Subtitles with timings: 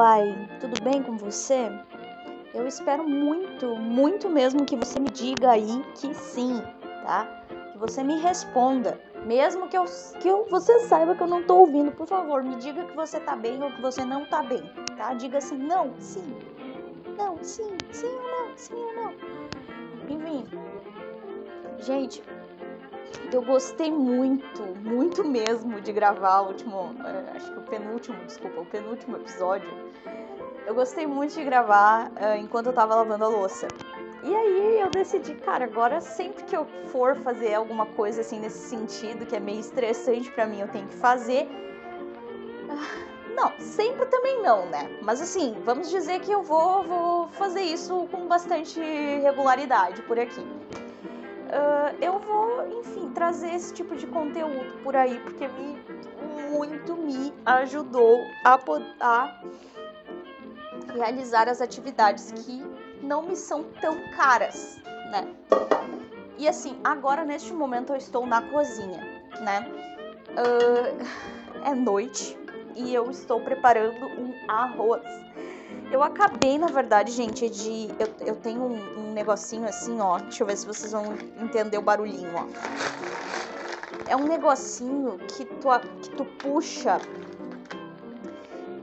[0.00, 0.48] vai?
[0.58, 1.70] Tudo bem com você?
[2.54, 6.58] Eu espero muito, muito mesmo que você me diga aí que sim,
[7.04, 7.26] tá?
[7.70, 8.98] Que você me responda.
[9.26, 9.84] Mesmo que, eu,
[10.18, 13.20] que eu, você saiba que eu não tô ouvindo, por favor, me diga que você
[13.20, 14.62] tá bem ou que você não tá bem,
[14.96, 15.12] tá?
[15.12, 16.34] Diga assim, não, sim,
[17.18, 19.12] não, sim, sim ou não, sim ou não.
[20.08, 20.46] Enfim,
[21.78, 22.22] gente,
[23.32, 28.60] eu gostei muito, muito mesmo de gravar o último, é, acho que o penúltimo, desculpa,
[28.60, 29.68] o penúltimo episódio.
[30.66, 33.66] Eu gostei muito de gravar uh, enquanto eu tava lavando a louça.
[34.22, 38.68] E aí eu decidi, cara, agora sempre que eu for fazer alguma coisa assim nesse
[38.68, 41.48] sentido, que é meio estressante para mim, eu tenho que fazer.
[42.68, 44.98] Uh, não, sempre também não, né?
[45.02, 48.78] Mas assim, vamos dizer que eu vou, vou fazer isso com bastante
[49.22, 50.44] regularidade por aqui
[51.50, 55.78] uh, eu vou, enfim, trazer esse tipo de conteúdo por aí, porque me,
[56.50, 58.58] muito me ajudou a,
[59.00, 59.42] a
[60.94, 62.62] realizar as atividades que
[63.02, 65.34] não me são tão caras, né?
[66.38, 69.00] E assim, agora neste momento eu estou na cozinha,
[69.40, 69.66] né?
[70.30, 72.38] Uh, é noite
[72.74, 75.02] e eu estou preparando um arroz.
[75.90, 77.88] Eu acabei, na verdade, gente, de.
[77.98, 80.18] Eu, eu tenho um, um negocinho assim, ó.
[80.18, 82.46] Deixa eu ver se vocês vão entender o barulhinho, ó.
[84.06, 85.68] É um negocinho que tu,
[86.00, 87.00] que tu puxa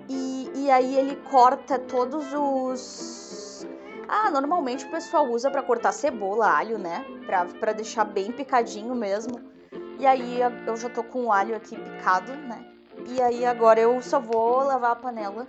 [0.10, 3.66] e, e aí ele corta todos os.
[4.08, 7.06] Ah, normalmente o pessoal usa para cortar cebola, alho, né?
[7.26, 9.42] Pra, pra deixar bem picadinho mesmo.
[10.00, 12.77] E aí eu já tô com o alho aqui picado, né?
[13.06, 15.48] E aí agora eu só vou lavar a panela,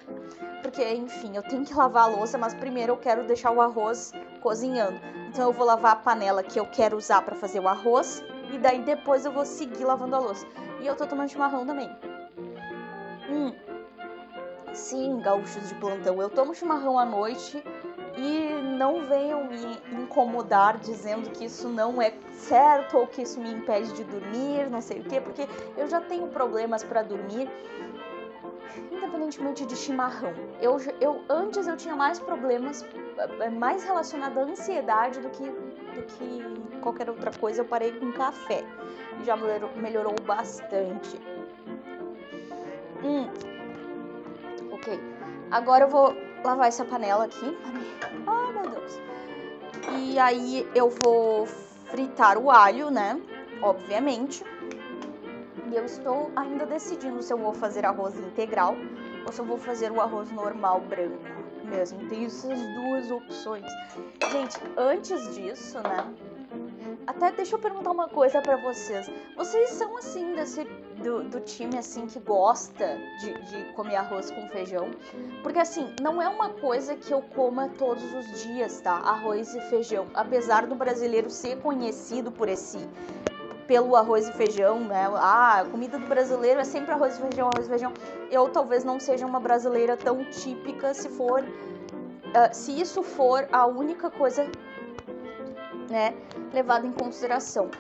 [0.62, 4.12] porque enfim, eu tenho que lavar a louça, mas primeiro eu quero deixar o arroz
[4.41, 5.00] cozinhando.
[5.28, 8.58] Então eu vou lavar a panela que eu quero usar para fazer o arroz e
[8.58, 10.46] daí depois eu vou seguir lavando a louça.
[10.80, 11.91] E eu tô tomando chimarrão também.
[13.28, 13.53] Hum.
[14.72, 17.62] Sim, gaúchos de plantão, eu tomo chimarrão à noite
[18.19, 23.53] e não venham me incomodar dizendo que isso não é certo ou que isso me
[23.53, 25.47] impede de dormir, não sei o quê, porque
[25.77, 27.49] eu já tenho problemas para dormir,
[28.91, 30.33] independentemente de chimarrão.
[30.61, 32.84] Eu, eu antes eu tinha mais problemas,
[33.41, 37.61] eh, mais relacionado à ansiedade do que do que qualquer outra coisa.
[37.61, 38.65] Eu parei com café
[39.21, 41.21] e já melhorou, melhorou bastante.
[43.05, 43.29] Hum.
[44.73, 45.00] Ok.
[45.50, 47.56] Agora eu vou lavar essa panela aqui.
[48.26, 49.00] Ai, meu Deus.
[49.99, 53.21] E aí eu vou fritar o alho, né?
[53.62, 54.44] Obviamente.
[55.71, 58.75] E eu estou ainda decidindo se eu vou fazer arroz integral
[59.26, 62.09] ou se eu vou fazer o arroz normal branco mesmo.
[62.09, 63.66] Tem essas duas opções.
[64.31, 66.15] Gente, antes disso, né?
[67.06, 69.10] Até deixa eu perguntar uma coisa para vocês.
[69.37, 70.66] Vocês são assim desse
[71.03, 74.91] do, do time assim que gosta de, de, comer arroz com feijão?
[75.42, 78.94] Porque assim, não é uma coisa que eu coma todos os dias, tá?
[78.94, 80.06] Arroz e feijão.
[80.14, 82.78] Apesar do brasileiro ser conhecido por esse
[83.66, 85.06] pelo arroz e feijão, né?
[85.16, 87.92] Ah, a comida do brasileiro é sempre arroz e feijão, arroz e feijão.
[88.31, 93.66] Eu talvez não seja uma brasileira tão típica se for uh, se isso for a
[93.66, 94.50] única coisa
[95.91, 96.14] né,
[96.53, 97.70] levado em consideração.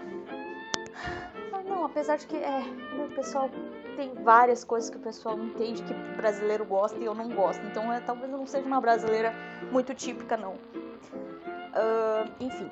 [1.78, 2.64] Não, apesar de que é,
[2.98, 3.48] o pessoal
[3.94, 7.64] tem várias coisas que o pessoal entende que brasileiro gosta e eu não gosto.
[7.64, 9.32] Então é, talvez eu não seja uma brasileira
[9.70, 10.54] muito típica, não.
[10.54, 12.68] Uh, enfim.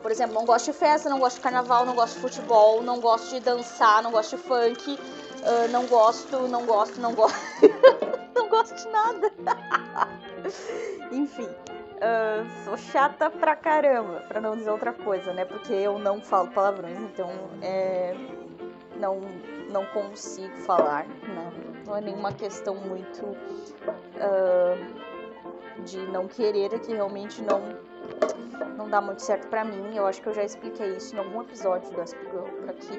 [0.00, 3.00] Por exemplo, não gosto de festa, não gosto de carnaval, não gosto de futebol, não
[3.00, 7.36] gosto de dançar, não gosto de funk, uh, não gosto, não gosto, não gosto.
[8.36, 9.32] não gosto de nada.
[11.10, 11.48] enfim.
[11.94, 15.44] Uh, sou chata pra caramba, pra não dizer outra coisa, né?
[15.44, 17.30] Porque eu não falo palavrões, então
[17.62, 18.14] é,
[18.96, 19.20] não,
[19.70, 21.52] não consigo falar, né?
[21.86, 24.76] Não é nenhuma questão muito uh,
[25.82, 27.60] de não querer, é que realmente não,
[28.76, 29.96] não dá muito certo pra mim.
[29.96, 32.98] Eu acho que eu já expliquei isso em algum episódio do SP por aqui.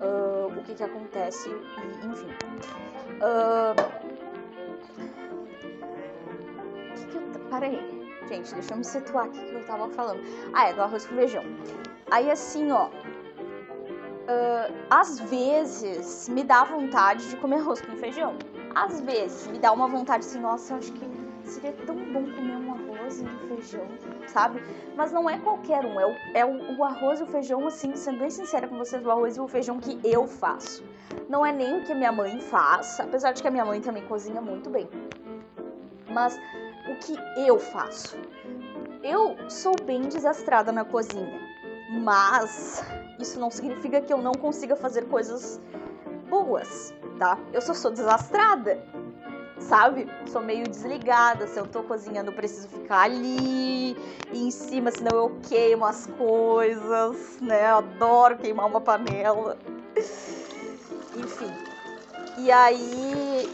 [0.00, 2.28] Uh, o que que acontece, e, enfim.
[3.20, 3.74] Uh,
[6.96, 7.93] que que eu, peraí.
[8.28, 10.20] Gente, deixa eu me situar aqui que eu tava falando.
[10.52, 11.44] Ah, é do arroz com feijão.
[12.10, 12.88] Aí assim, ó.
[14.24, 18.36] Uh, às vezes me dá vontade de comer arroz com feijão.
[18.74, 21.06] Às vezes me dá uma vontade assim, nossa, acho que
[21.44, 23.86] seria tão bom comer um arroz e um feijão,
[24.26, 24.62] sabe?
[24.96, 27.94] Mas não é qualquer um, é, o, é o, o arroz e o feijão, assim,
[27.94, 30.82] sendo bem sincera com vocês, o arroz e o feijão que eu faço.
[31.28, 33.80] Não é nem o que a minha mãe faz, apesar de que a minha mãe
[33.80, 34.88] também cozinha muito bem.
[36.10, 36.38] Mas
[36.94, 38.16] o que eu faço.
[39.02, 41.40] Eu sou bem desastrada na cozinha,
[42.02, 42.82] mas
[43.20, 45.60] isso não significa que eu não consiga fazer coisas
[46.30, 47.38] boas, tá?
[47.52, 48.82] Eu só sou desastrada.
[49.58, 50.06] sabe?
[50.26, 51.46] Sou meio desligada.
[51.46, 53.96] Se eu tô cozinhando, preciso ficar ali
[54.32, 57.70] em cima, senão eu queimo as coisas, né?
[57.70, 59.56] Eu adoro queimar uma panela.
[61.16, 61.52] Enfim.
[62.38, 63.48] E aí,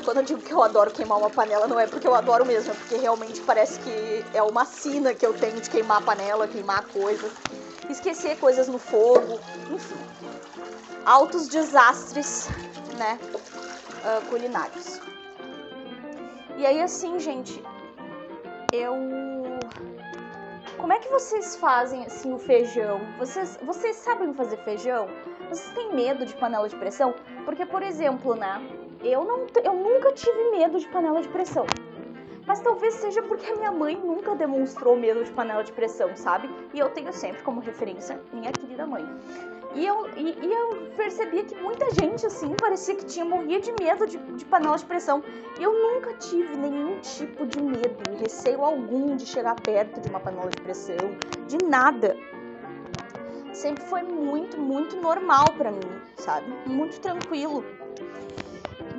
[0.00, 2.72] quando eu digo que eu adoro queimar uma panela, não é porque eu adoro mesmo,
[2.72, 6.48] é porque realmente parece que é uma sina que eu tenho de queimar a panela,
[6.48, 7.32] queimar coisas,
[7.88, 9.38] esquecer coisas no fogo,
[9.70, 9.96] enfim.
[11.04, 12.48] Altos desastres,
[12.98, 13.18] né?
[14.04, 15.00] Uh, culinários.
[16.56, 17.62] E aí, assim, gente,
[18.72, 18.94] eu.
[20.76, 23.00] Como é que vocês fazem assim o feijão?
[23.18, 25.08] Vocês, vocês sabem fazer feijão?
[25.48, 27.14] Vocês têm medo de panela de pressão?
[27.44, 28.60] Porque, por exemplo, né?
[29.02, 31.66] Eu, não, eu nunca tive medo de panela de pressão.
[32.46, 36.50] Mas talvez seja porque a minha mãe nunca demonstrou medo de panela de pressão, sabe?
[36.74, 39.06] E eu tenho sempre como referência minha querida mãe.
[39.74, 43.72] E eu, e, e eu percebia que muita gente, assim, parecia que tinha morria de
[43.80, 45.22] medo de, de panela de pressão.
[45.60, 50.50] Eu nunca tive nenhum tipo de medo, receio algum de chegar perto de uma panela
[50.50, 50.96] de pressão,
[51.46, 52.16] de nada.
[53.52, 56.52] Sempre foi muito, muito normal para mim, sabe?
[56.66, 57.64] Muito tranquilo.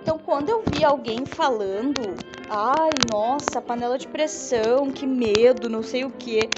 [0.01, 2.01] Então, quando eu vi alguém falando,
[2.49, 6.49] ai, nossa, panela de pressão, que medo, não sei o que,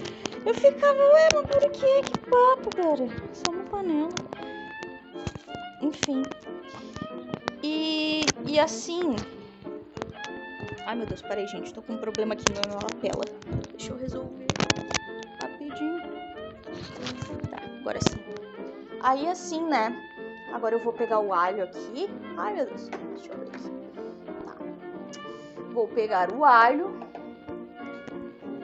[0.46, 2.04] eu ficava, ué, mas por que?
[2.04, 3.06] Que papo, cara?
[3.34, 4.10] Só uma panela.
[5.82, 6.24] Enfim.
[7.62, 9.16] E, e assim.
[10.86, 13.26] Ai, meu Deus, peraí, gente, tô com um problema aqui na lapela.
[13.72, 14.54] Deixa eu resolver
[15.40, 16.02] rapidinho.
[17.50, 18.20] Tá, agora sim.
[19.02, 20.13] Aí, assim, né?
[20.54, 22.08] Agora eu vou pegar o alho aqui.
[22.38, 22.88] Ai, meu Deus.
[22.88, 23.72] Deixa eu ver aqui.
[24.46, 24.56] Tá.
[25.74, 26.90] Vou pegar o alho.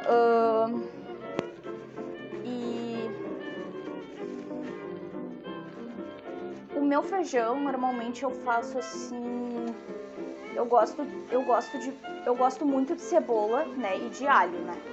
[0.06, 0.88] Uh,
[2.46, 3.10] e
[6.76, 9.66] o meu feijão normalmente eu faço assim.
[10.56, 11.94] Eu gosto, eu gosto de,
[12.26, 14.89] eu gosto muito de cebola, né, e de alho, né.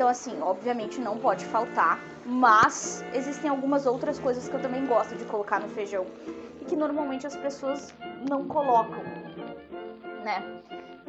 [0.00, 5.14] Então assim, obviamente não pode faltar mas existem algumas outras coisas que eu também gosto
[5.14, 6.06] de colocar no feijão
[6.58, 7.92] e que normalmente as pessoas
[8.26, 9.02] não colocam,
[10.24, 10.62] né?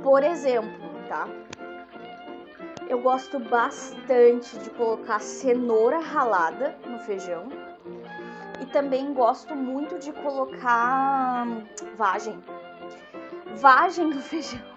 [0.03, 1.25] Por exemplo, tá?
[2.89, 7.47] Eu gosto bastante de colocar cenoura ralada no feijão
[8.61, 11.47] e também gosto muito de colocar
[11.95, 12.37] vagem.
[13.55, 14.70] Vagem no feijão.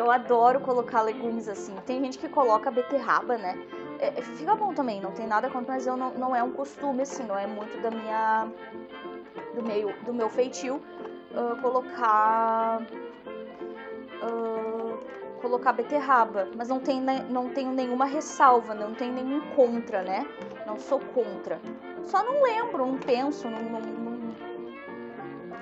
[0.00, 1.76] Eu adoro colocar legumes assim.
[1.84, 3.54] Tem gente que coloca beterraba, né?
[3.98, 6.52] É, é, fica bom também, não tem nada contra, mas eu não, não é um
[6.52, 8.48] costume, assim, não é muito da minha.
[9.54, 10.76] do, meio, do meu feitio
[11.32, 12.80] uh, colocar.
[14.22, 14.98] Uh,
[15.42, 16.98] colocar beterraba, mas não, tem,
[17.28, 20.26] não tenho nenhuma ressalva, não tenho nenhum contra, né?
[20.66, 21.60] Não sou contra.
[22.04, 23.62] Só não lembro, não penso, não.
[23.62, 24.34] não, não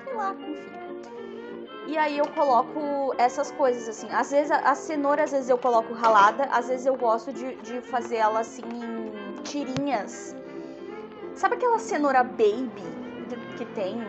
[0.05, 0.88] sei lá, enfim.
[1.89, 4.07] E aí eu coloco essas coisas assim.
[4.11, 7.55] Às vezes a, a cenoura, às vezes eu coloco ralada, às vezes eu gosto de,
[7.55, 10.35] de fazer ela assim em tirinhas.
[11.33, 12.83] Sabe aquela cenoura baby
[13.57, 14.03] que tem?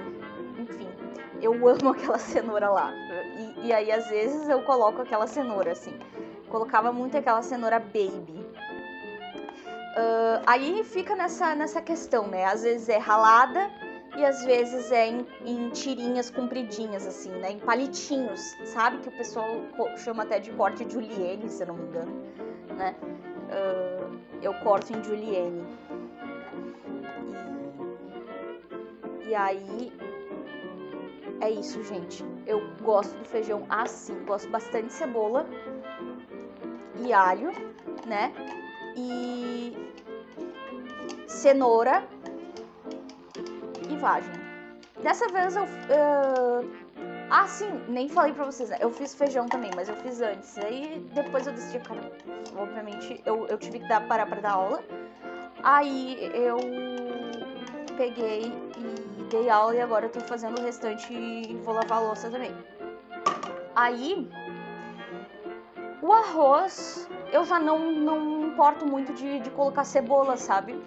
[0.59, 0.91] Enfim,
[1.41, 2.93] eu amo aquela cenoura lá.
[3.38, 5.99] E, e aí às vezes eu coloco aquela cenoura assim.
[6.50, 8.47] Colocava muito aquela cenoura baby.
[9.97, 12.45] Uh, aí fica nessa, nessa questão, né?
[12.45, 13.71] Às vezes é ralada,
[14.17, 17.52] e às vezes é em, em, tirinhas compridinhas, assim, né?
[17.52, 18.99] Em palitinhos, sabe?
[18.99, 19.49] Que o pessoal
[19.97, 22.12] chama até de corte julienne, se eu não me engano,
[22.76, 22.95] né?
[23.02, 25.64] Uh, eu corto em julienne.
[29.25, 29.93] E, e aí
[31.40, 32.25] é isso, gente.
[32.47, 35.47] Eu gosto do feijão assim, gosto bastante de cebola
[37.05, 37.50] e alho,
[38.07, 38.33] né?
[38.97, 39.76] E
[41.26, 42.05] cenoura
[44.00, 44.33] vagem.
[45.02, 45.64] Dessa vez eu.
[45.64, 46.90] Uh...
[47.30, 48.78] Ah, sim, nem falei pra vocês, né?
[48.80, 50.59] Eu fiz feijão também, mas eu fiz antes.
[50.59, 52.00] Aí depois eu decidi, cara,
[52.57, 54.83] obviamente eu, eu tive que dar, parar pra dar aula.
[55.62, 56.59] Aí eu
[57.97, 62.00] peguei e dei aula e agora eu tô fazendo o restante e vou lavar a
[62.00, 62.52] louça também.
[63.76, 64.28] Aí,
[66.02, 70.83] o arroz, eu já não, não importo muito de, de colocar cebola, sabe?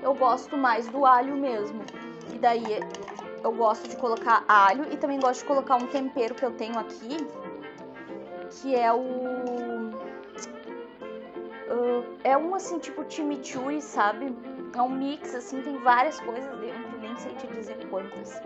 [0.00, 1.82] Eu gosto mais do alho mesmo
[2.38, 2.80] daí
[3.42, 6.78] eu gosto de colocar alho e também gosto de colocar um tempero que eu tenho
[6.78, 7.26] aqui,
[8.50, 9.00] que é o...
[11.70, 14.36] Uh, é um assim, tipo chimichurri, sabe?
[14.74, 18.40] É um mix, assim, tem várias coisas dentro, nem sei te dizer quantas.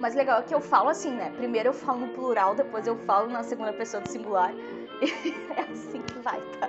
[0.00, 1.32] Mas legal é que eu falo assim, né?
[1.36, 4.52] Primeiro eu falo no plural, depois eu falo na segunda pessoa do singular.
[5.56, 6.68] é assim que vai, tá?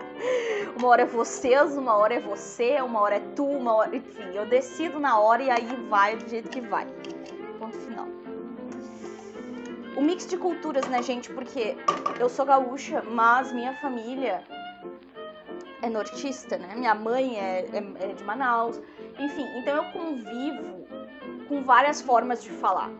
[0.77, 3.95] Uma hora é vocês, uma hora é você, uma hora é tu, uma hora.
[3.95, 6.85] Enfim, eu decido na hora e aí vai do jeito que vai.
[7.59, 8.07] Ponto final.
[9.95, 11.31] o mix de culturas, né, gente?
[11.31, 11.77] Porque
[12.19, 14.43] eu sou gaúcha, mas minha família
[15.81, 16.75] é nortista, né?
[16.75, 18.81] Minha mãe é, é, é de Manaus.
[19.19, 20.85] Enfim, então eu convivo
[21.47, 22.91] com várias formas de falar.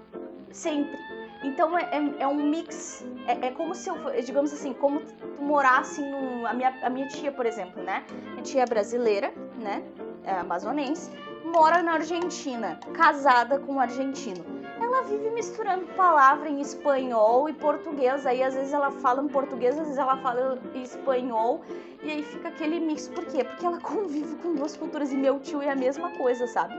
[0.52, 1.15] Sempre.
[1.46, 3.06] Então é, é, é um mix.
[3.28, 6.02] É, é, como se eu, digamos assim, como tu morasse.
[6.48, 8.04] A minha, a minha tia, por exemplo, né?
[8.32, 9.84] Minha tia é brasileira, né?
[10.24, 11.12] É amazonense.
[11.44, 14.44] Mora na Argentina, casada com um argentino.
[14.82, 18.26] Ela vive misturando palavra em espanhol e português.
[18.26, 21.62] Aí às vezes ela fala em português, às vezes ela fala em espanhol.
[22.02, 23.08] E aí fica aquele mix.
[23.08, 23.44] Por quê?
[23.44, 25.12] Porque ela convive com duas culturas.
[25.12, 26.74] E meu tio é a mesma coisa, sabe?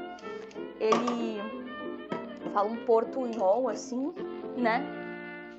[0.80, 1.40] Ele
[2.52, 4.12] fala um portunhol assim
[4.56, 4.84] né?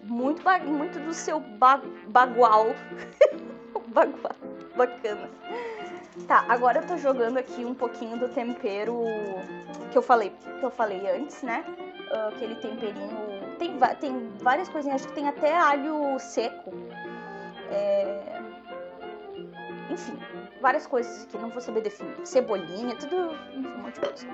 [0.04, 2.68] Muito, muito do seu ba bagual.
[3.94, 4.36] bagual.
[4.76, 5.30] Bacana.
[6.28, 9.04] Tá, agora eu tô jogando aqui um pouquinho do tempero
[9.92, 11.64] que eu falei, que eu falei antes, né?
[12.12, 13.56] Uh, aquele temperinho.
[13.60, 16.74] Tem, tem várias coisinhas, acho que tem até alho seco.
[17.72, 18.42] É...
[19.90, 20.18] Enfim,
[20.62, 22.16] várias coisas que não vou saber definir.
[22.26, 23.36] Cebolinha, tudo.
[23.54, 24.28] Enfim, um monte de coisa.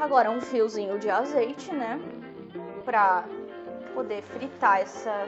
[0.00, 2.00] Agora um fiozinho de azeite, né?
[2.84, 3.24] Pra
[3.94, 5.26] poder fritar essa,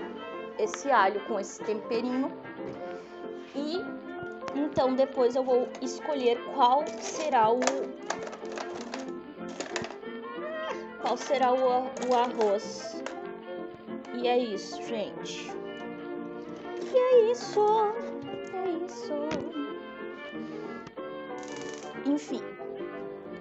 [0.59, 2.31] esse alho com esse temperinho.
[3.55, 3.81] E
[4.55, 7.61] então depois eu vou escolher qual será o
[11.01, 13.03] qual será o, o arroz.
[14.15, 15.51] E é isso, gente.
[16.93, 17.61] E é isso.
[18.55, 19.13] É isso.
[22.07, 22.43] Enfim,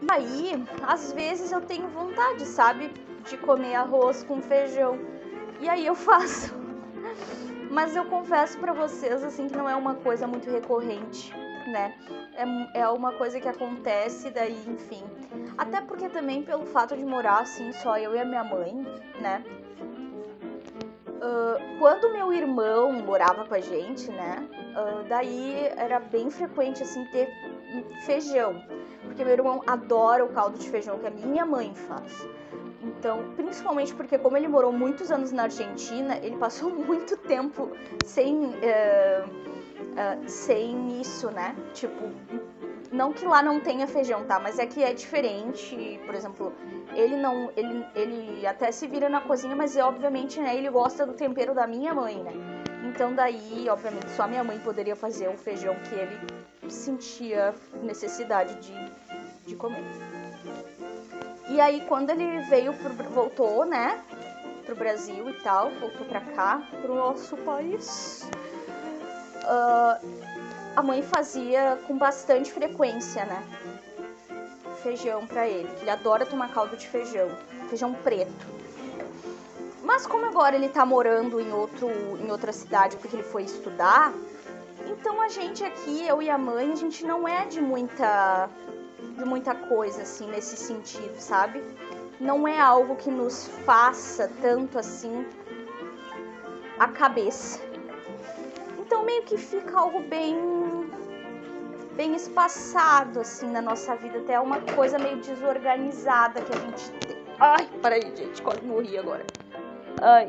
[0.09, 2.91] Aí, às vezes eu tenho vontade, sabe,
[3.29, 4.99] de comer arroz com feijão.
[5.59, 6.53] E aí eu faço.
[7.69, 11.33] Mas eu confesso para vocês assim que não é uma coisa muito recorrente,
[11.67, 11.95] né?
[12.35, 15.03] É, é uma coisa que acontece daí, enfim.
[15.57, 18.75] Até porque também pelo fato de morar assim só eu e a minha mãe,
[19.19, 19.43] né?
[21.07, 24.47] Uh, quando meu irmão morava com a gente, né?
[24.75, 27.27] Uh, daí era bem frequente assim ter
[28.05, 28.61] feijão
[29.13, 32.27] porque meu irmão adora o caldo de feijão que a minha mãe faz.
[32.81, 38.45] Então, principalmente porque como ele morou muitos anos na Argentina, ele passou muito tempo sem,
[38.45, 38.51] uh,
[39.23, 41.55] uh, sem isso, né?
[41.73, 42.09] Tipo,
[42.91, 44.39] não que lá não tenha feijão, tá?
[44.39, 46.01] Mas é que é diferente.
[46.05, 46.51] Por exemplo,
[46.95, 50.57] ele não, ele, ele até se vira na cozinha, mas obviamente, né?
[50.57, 52.33] Ele gosta do tempero da minha mãe, né?
[52.83, 58.73] Então daí, obviamente, só minha mãe poderia fazer o feijão que ele sentia necessidade de,
[59.45, 59.83] de comer.
[61.49, 64.01] E aí quando ele veio pro, voltou, né,
[64.65, 68.27] pro Brasil e tal, voltou pra cá, pro nosso país,
[69.43, 70.07] uh,
[70.75, 73.43] a mãe fazia com bastante frequência, né,
[74.81, 77.29] feijão para ele, que ele adora tomar caldo de feijão,
[77.69, 78.53] feijão preto.
[79.83, 84.13] Mas como agora ele tá morando em outro em outra cidade porque ele foi estudar,
[84.85, 88.49] então a gente aqui, eu e a mãe, a gente não é de muita
[89.17, 91.63] de muita coisa assim nesse sentido, sabe?
[92.19, 95.25] Não é algo que nos faça tanto assim
[96.79, 97.59] a cabeça.
[98.79, 100.35] Então meio que fica algo bem
[101.95, 107.23] bem espaçado assim na nossa vida, até uma coisa meio desorganizada que a gente tem.
[107.39, 109.25] Ai, peraí, gente, quase morri agora.
[110.01, 110.27] Ai.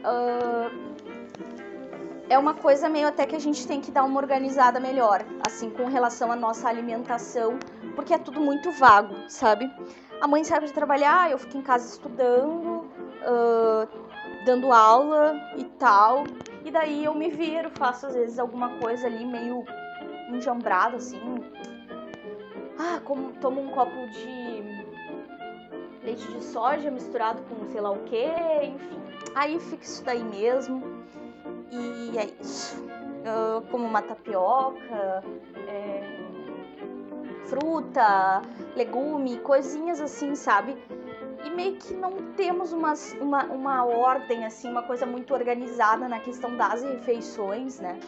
[0.00, 0.89] Uh,
[2.30, 5.68] é uma coisa meio até que a gente tem que dar uma organizada melhor, assim,
[5.68, 7.58] com relação à nossa alimentação,
[7.96, 9.68] porque é tudo muito vago, sabe?
[10.20, 12.84] A mãe sai de trabalhar, eu fico em casa estudando,
[13.26, 13.88] uh,
[14.46, 16.24] dando aula e tal,
[16.64, 19.64] e daí eu me viro, faço às vezes alguma coisa ali meio
[20.28, 21.20] enjambrada, assim.
[22.78, 24.62] Ah, como tomo um copo de
[26.04, 28.24] leite de soja misturado com sei lá o que,
[28.62, 29.00] enfim.
[29.34, 30.99] Aí fica isso daí mesmo.
[31.70, 32.76] E é isso.
[33.70, 35.22] Como uma tapioca,
[35.68, 36.20] é,
[37.46, 38.42] fruta,
[38.76, 40.76] legume, coisinhas assim, sabe?
[41.44, 46.20] E meio que não temos uma, uma, uma ordem, assim, uma coisa muito organizada na
[46.20, 47.98] questão das refeições, né?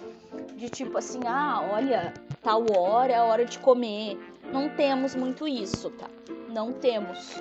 [0.54, 4.18] De tipo assim, ah, olha, tal hora é a hora de comer.
[4.52, 6.06] Não temos muito isso, tá?
[6.48, 7.40] Não temos.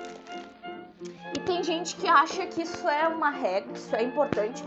[1.34, 4.62] E tem gente que acha que isso é uma regra, isso é importante.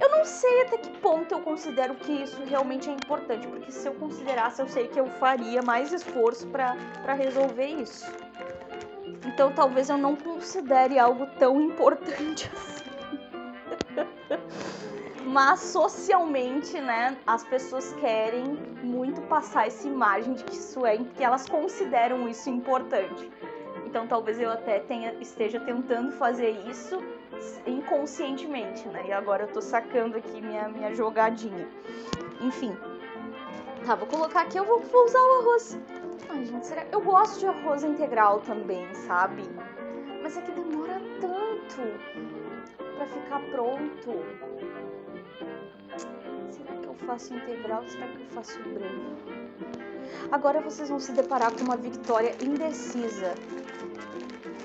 [0.00, 3.86] Eu não sei até que ponto eu considero que isso realmente é importante, porque se
[3.86, 8.04] eu considerasse, eu sei que eu faria mais esforço para resolver isso.
[9.26, 12.86] Então talvez eu não considere algo tão importante assim.
[15.24, 18.44] Mas socialmente, né, as pessoas querem
[18.82, 23.30] muito passar essa imagem de que isso é, que elas consideram isso importante.
[23.86, 27.00] Então talvez eu até tenha, esteja tentando fazer isso
[27.66, 29.04] inconscientemente, né?
[29.06, 31.68] E agora eu tô sacando aqui minha, minha jogadinha.
[32.40, 32.76] Enfim.
[33.86, 35.78] Tá, vou colocar aqui, eu vou, vou usar o arroz.
[36.28, 36.84] Ai, gente, será?
[36.90, 39.44] Eu gosto de arroz integral também, sabe?
[40.20, 41.82] Mas é que demora tanto
[42.96, 44.24] pra ficar pronto.
[46.50, 47.84] Será que eu faço integral?
[47.86, 49.95] Será que eu faço branco?
[50.30, 53.34] Agora vocês vão se deparar com uma Victoria indecisa.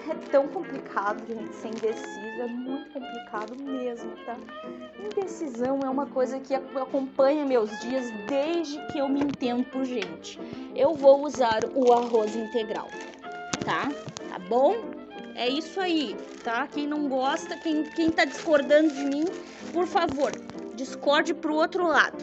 [0.09, 4.35] É tão complicado, gente, ser indecisa, é muito complicado mesmo, tá?
[4.99, 10.39] Indecisão é uma coisa que acompanha meus dias desde que eu me entendo por gente.
[10.75, 12.87] Eu vou usar o arroz integral,
[13.63, 13.89] tá?
[14.29, 14.75] Tá bom?
[15.35, 16.67] É isso aí, tá?
[16.67, 19.25] Quem não gosta, quem, quem tá discordando de mim,
[19.71, 20.31] por favor,
[20.75, 22.17] discorde pro outro lado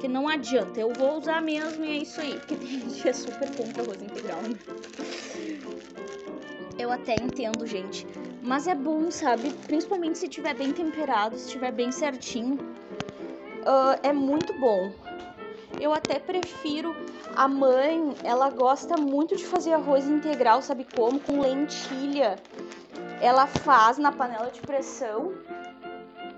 [0.00, 2.38] que não adianta, eu vou usar mesmo e é isso aí.
[2.38, 4.56] Porque tem gente que é super contra arroz integral, né?
[6.78, 8.06] Eu até entendo, gente.
[8.42, 9.50] Mas é bom, sabe?
[9.66, 12.54] Principalmente se tiver bem temperado, se tiver bem certinho.
[12.54, 14.92] Uh, é muito bom.
[15.80, 16.94] Eu até prefiro.
[17.34, 21.18] A mãe, ela gosta muito de fazer arroz integral, sabe como?
[21.18, 22.36] Com lentilha.
[23.20, 25.32] Ela faz na panela de pressão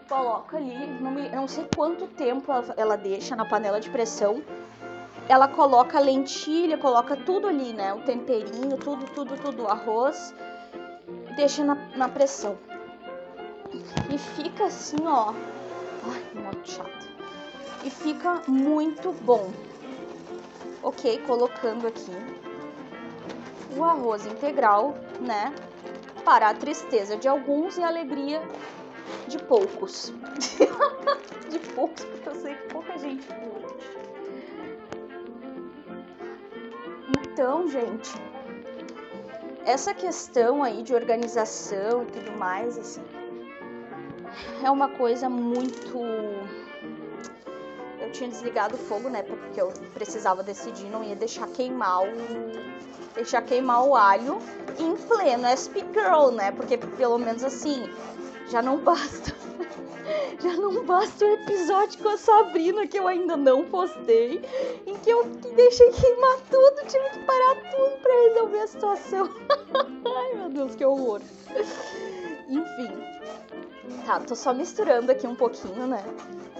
[0.08, 4.42] coloca ali, não, me, não sei quanto tempo ela, ela deixa na panela de pressão.
[5.28, 7.92] Ela coloca lentilha, coloca tudo ali, né?
[7.92, 10.34] O temperinho, tudo, tudo, tudo, arroz.
[11.36, 12.56] Deixa na, na pressão.
[14.10, 15.34] E fica assim, ó.
[16.04, 17.08] Ai, muito chato.
[17.84, 19.50] E fica muito bom.
[20.82, 22.12] Ok, colocando aqui
[23.76, 25.54] o arroz integral, né?
[26.24, 28.42] Para a tristeza de alguns e a alegria
[29.26, 30.12] de poucos.
[31.48, 33.98] de poucos, porque eu sei que pouca gente curte.
[37.32, 38.10] Então, gente,
[39.64, 43.02] essa questão aí de organização e tudo mais, assim,
[44.62, 45.98] é uma coisa muito.
[48.00, 49.22] Eu tinha desligado o fogo, né?
[49.22, 52.12] Porque eu precisava decidir, não ia deixar queimar o.
[53.14, 54.38] Deixar queimar o alho
[54.78, 56.52] em pleno SP Girl, né?
[56.52, 57.90] Porque pelo menos assim,
[58.48, 59.36] já não basta.
[60.40, 64.40] Já não basta o episódio com a Sabrina que eu ainda não postei,
[64.86, 65.24] em que eu
[65.56, 69.30] deixei queimar tudo, tive que parar tudo para resolver a situação.
[70.06, 71.20] Ai meu Deus, que horror.
[72.48, 72.88] Enfim.
[74.06, 76.04] Tá, tô só misturando aqui um pouquinho, né?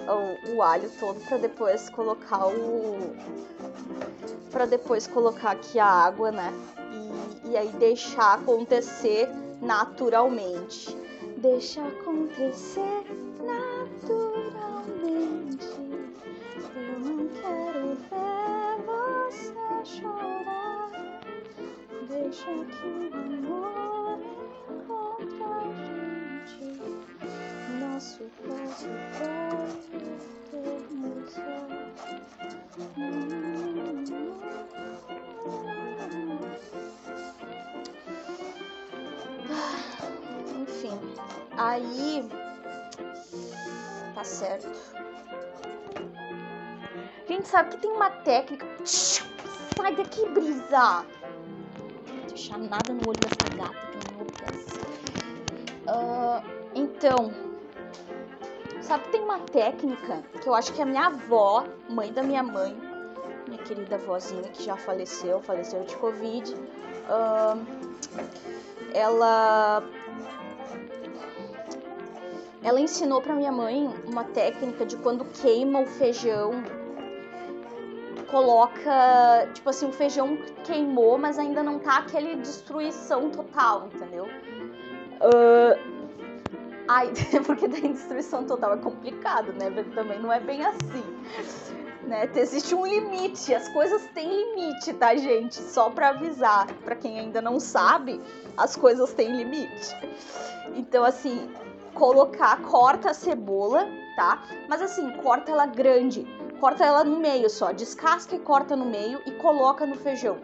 [0.09, 3.17] O, o alho todo para depois colocar o
[4.51, 6.53] para depois colocar aqui a água, né?
[7.45, 9.29] E, e aí deixar acontecer
[9.63, 10.97] naturalmente.
[11.43, 13.05] Deixa acontecer
[13.45, 14.49] naturalmente.
[16.75, 20.91] Eu não quero ver você chorar.
[22.09, 24.19] Deixa que o amor
[24.69, 25.47] encontre a
[25.79, 26.65] gente.
[27.79, 28.89] Nosso passo
[29.21, 30.03] pode
[30.51, 31.35] termos
[41.57, 42.29] Aí,
[44.15, 44.69] tá certo.
[47.29, 48.67] Gente, sabe que tem uma técnica.
[48.85, 51.05] Sai daqui, brisa!
[52.09, 54.79] Não deixar nada no olho dessa gata, que não obedece.
[55.89, 56.43] Uh,
[56.75, 57.33] então,
[58.81, 62.43] sabe que tem uma técnica que eu acho que a minha avó, mãe da minha
[62.43, 62.77] mãe,
[63.47, 67.67] minha querida avózinha que já faleceu, faleceu de Covid, uh,
[68.95, 69.83] ela
[72.63, 76.53] ela ensinou para minha mãe uma técnica de quando queima o feijão,
[78.31, 84.25] coloca, tipo assim, o feijão queimou, mas ainda não tá aquele destruição total, entendeu?
[84.25, 85.99] Uh,
[86.87, 87.11] ai,
[87.47, 89.71] porque daí destruição total é complicado, né?
[89.95, 91.05] Também não é bem assim.
[92.03, 92.29] Né?
[92.35, 95.57] Existe um limite, as coisas têm limite, tá, gente?
[95.57, 98.21] Só para avisar, para quem ainda não sabe,
[98.57, 99.95] as coisas têm limite.
[100.75, 101.51] Então, assim,
[101.99, 104.43] colocar, corta a cebola, tá?
[104.69, 106.25] Mas assim, corta ela grande,
[106.61, 110.39] corta ela no meio só, descasca e corta no meio e coloca no feijão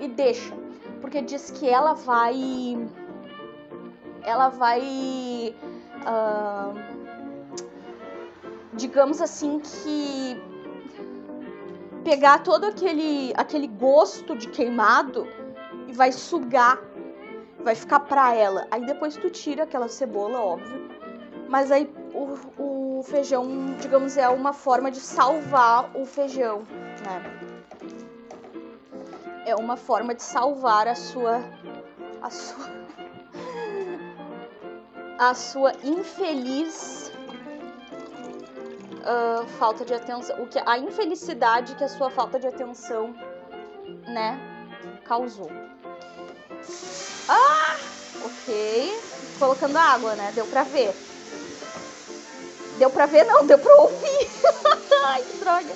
[0.00, 0.54] e deixa,
[1.00, 2.88] porque diz que ela vai,
[4.22, 5.54] ela vai,
[6.06, 6.74] uh,
[8.72, 10.40] digamos assim que
[12.04, 15.28] pegar todo aquele aquele gosto de queimado
[15.86, 16.80] e vai sugar
[17.62, 18.66] vai ficar pra ela.
[18.70, 20.91] Aí depois tu tira aquela cebola, óbvio.
[21.52, 21.84] Mas aí
[22.14, 23.46] o, o feijão,
[23.78, 26.62] digamos, é uma forma de salvar o feijão,
[27.04, 27.22] né?
[29.44, 31.42] É uma forma de salvar a sua
[32.22, 32.70] a sua
[35.18, 37.12] a sua infeliz
[39.02, 43.14] uh, falta de atenção, o que a infelicidade que a sua falta de atenção,
[44.08, 44.40] né,
[45.04, 45.50] causou.
[47.28, 47.76] Ah,
[48.24, 48.98] ok,
[49.38, 50.32] colocando água, né?
[50.34, 51.11] Deu pra ver.
[52.78, 54.28] Deu pra ver, não, deu pra ouvir.
[55.04, 55.72] Ai, que droga.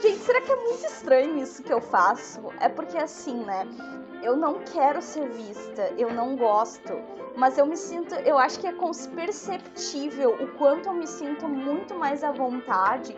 [0.00, 2.40] Gente, será que é muito estranho isso que eu faço?
[2.60, 3.66] É porque assim, né?
[4.22, 6.92] Eu não quero ser vista, eu não gosto,
[7.36, 8.72] mas eu me sinto, eu acho que é
[9.14, 13.14] perceptível o quanto eu me sinto muito mais à vontade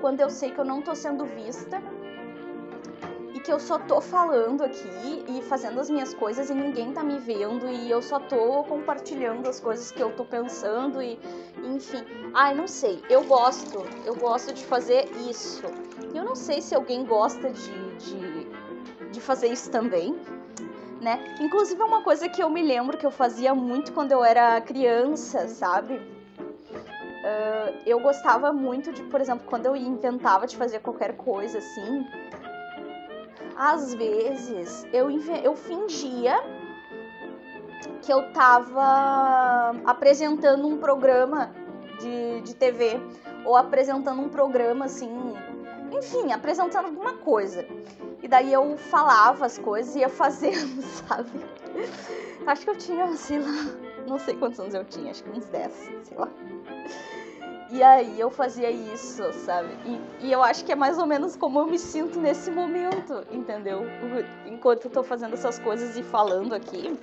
[0.00, 1.82] quando eu sei que eu não tô sendo vista
[3.46, 7.16] que eu só tô falando aqui e fazendo as minhas coisas e ninguém tá me
[7.16, 11.16] vendo e eu só tô compartilhando as coisas que eu tô pensando e
[11.62, 12.04] enfim.
[12.34, 13.00] Ai, não sei.
[13.08, 13.84] Eu gosto.
[14.04, 15.62] Eu gosto de fazer isso.
[16.12, 20.18] Eu não sei se alguém gosta de, de, de fazer isso também.
[21.00, 21.36] Né?
[21.40, 24.60] Inclusive é uma coisa que eu me lembro que eu fazia muito quando eu era
[24.60, 25.94] criança, sabe?
[25.94, 32.06] Uh, eu gostava muito de, por exemplo, quando eu inventava de fazer qualquer coisa assim,
[33.56, 35.08] às vezes eu,
[35.42, 36.42] eu fingia
[38.02, 41.50] que eu tava apresentando um programa
[41.98, 43.00] de, de TV
[43.44, 45.10] ou apresentando um programa assim,
[45.92, 47.66] enfim, apresentando alguma coisa.
[48.22, 51.30] E daí eu falava as coisas e ia fazendo, sabe?
[52.46, 53.48] Acho que eu tinha, sei lá,
[54.06, 55.72] não sei quantos anos eu tinha, acho que uns 10,
[56.04, 56.28] sei lá.
[57.70, 59.68] E aí eu fazia isso, sabe?
[59.84, 63.26] E, e, eu acho que é mais ou menos como eu me sinto nesse momento,
[63.32, 63.84] entendeu?
[64.46, 66.96] Enquanto eu tô fazendo essas coisas e falando aqui.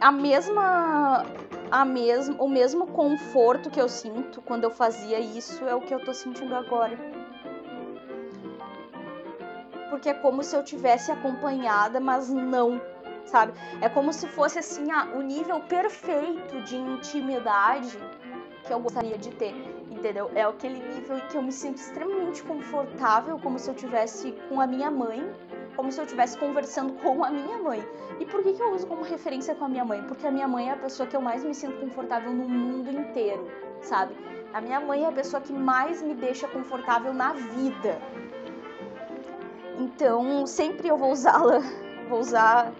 [0.00, 1.24] A mesma.
[1.70, 5.94] A mesmo, o mesmo conforto que eu sinto quando eu fazia isso é o que
[5.94, 6.98] eu tô sentindo agora.
[9.88, 12.80] Porque é como se eu tivesse acompanhada, mas não,
[13.24, 13.52] sabe?
[13.80, 17.96] É como se fosse assim, ah, o nível perfeito de intimidade
[18.70, 19.52] que eu gostaria de ter,
[19.90, 20.30] entendeu?
[20.32, 24.60] É aquele nível em que eu me sinto extremamente confortável, como se eu tivesse com
[24.60, 25.28] a minha mãe,
[25.74, 27.84] como se eu estivesse conversando com a minha mãe.
[28.20, 30.04] E por que, que eu uso como referência com a minha mãe?
[30.04, 32.92] Porque a minha mãe é a pessoa que eu mais me sinto confortável no mundo
[32.92, 33.50] inteiro,
[33.82, 34.14] sabe?
[34.54, 38.00] A minha mãe é a pessoa que mais me deixa confortável na vida.
[39.80, 41.58] Então, sempre eu vou usá-la,
[42.08, 42.72] vou usar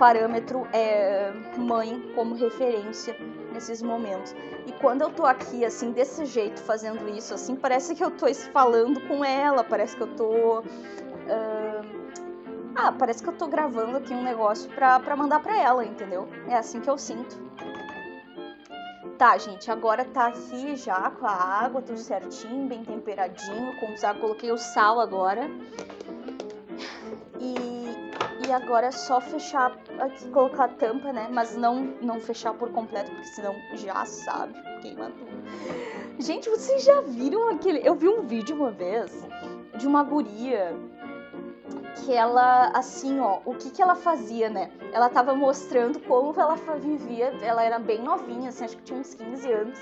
[0.00, 3.14] parâmetro é, mãe como referência
[3.52, 4.34] nesses momentos.
[4.66, 8.24] E quando eu tô aqui, assim, desse jeito, fazendo isso, assim, parece que eu tô
[8.50, 10.60] falando com ela, parece que eu tô.
[10.60, 12.00] Uh...
[12.74, 16.26] Ah, parece que eu tô gravando aqui um negócio pra, mandar pra ela, entendeu?
[16.48, 17.36] É assim que eu sinto.
[19.18, 23.78] Tá, gente, agora tá aqui já com a água, tudo certinho, bem temperadinho.
[23.78, 25.50] Com já coloquei o sal agora.
[27.38, 28.09] E
[28.46, 31.28] e agora é só fechar aqui, colocar a tampa, né?
[31.32, 35.30] Mas não, não fechar por completo, porque senão já sabe, queima tudo.
[36.18, 37.86] Gente, vocês já viram aquele.
[37.86, 39.26] Eu vi um vídeo uma vez
[39.78, 40.74] de uma guria
[41.96, 44.70] que ela, assim, ó, o que que ela fazia, né?
[44.92, 49.14] Ela tava mostrando como ela vivia, ela era bem novinha, assim, acho que tinha uns
[49.14, 49.78] 15 anos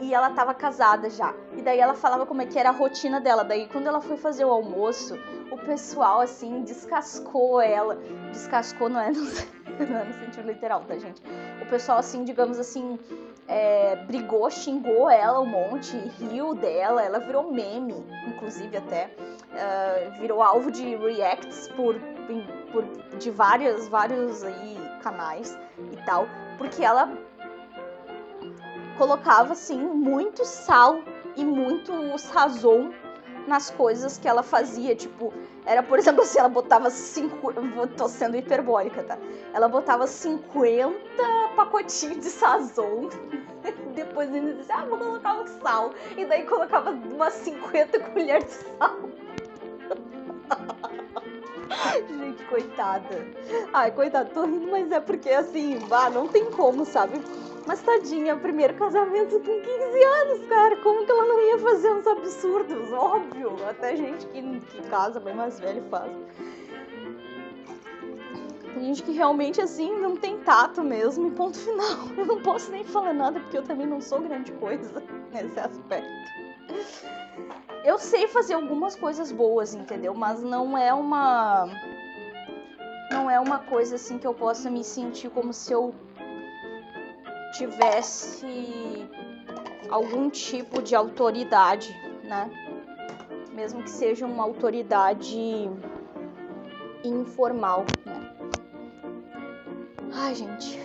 [0.00, 1.34] e ela tava casada já.
[1.56, 3.44] E daí ela falava como é que era a rotina dela.
[3.44, 5.18] Daí quando ela foi fazer o almoço,
[5.50, 7.96] o pessoal assim descascou ela.
[8.30, 11.22] Descascou não é no, não é no sentido literal, tá, gente?
[11.62, 12.98] O pessoal assim, digamos assim,
[13.46, 19.10] é, brigou, xingou ela um monte, riu dela, ela virou meme, inclusive até.
[19.48, 21.96] Uh, virou alvo de reacts por,
[22.70, 22.84] por
[23.18, 25.58] de várias, vários aí canais
[25.90, 27.10] e tal, porque ela
[28.98, 31.00] colocava assim muito sal
[31.36, 32.90] e muito sazon
[33.46, 35.32] nas coisas que ela fazia, tipo,
[35.64, 37.52] era, por exemplo, assim, ela botava cinco,
[37.96, 39.16] tô sendo hiperbólica, tá?
[39.54, 40.92] Ela botava 50
[41.56, 43.08] pacotinhos de sazon,
[43.94, 48.78] depois ainda dizia, ah, vou colocar o sal, e daí colocava umas 50 colheres de
[48.78, 48.96] sal.
[52.08, 53.26] Gente, coitada.
[53.72, 57.20] Ai, coitada, tô rindo, mas é porque assim, ah, não tem como, sabe?
[57.66, 60.76] Mas tadinha, primeiro casamento com 15 anos, cara.
[60.78, 62.92] Como que ela não ia fazer uns absurdos?
[62.92, 63.56] Óbvio.
[63.68, 66.10] Até gente que, que casa bem mais velho faz.
[68.80, 72.08] Gente que realmente, assim, não tem tato mesmo e ponto final.
[72.16, 75.02] Eu não posso nem falar nada porque eu também não sou grande coisa
[75.32, 76.47] nesse aspecto.
[77.84, 80.14] Eu sei fazer algumas coisas boas, entendeu?
[80.14, 81.66] Mas não é uma.
[83.10, 85.94] Não é uma coisa assim que eu possa me sentir como se eu
[87.56, 89.08] tivesse
[89.88, 92.50] algum tipo de autoridade, né?
[93.52, 95.70] Mesmo que seja uma autoridade
[97.02, 98.36] informal, né?
[100.12, 100.78] Ai, gente,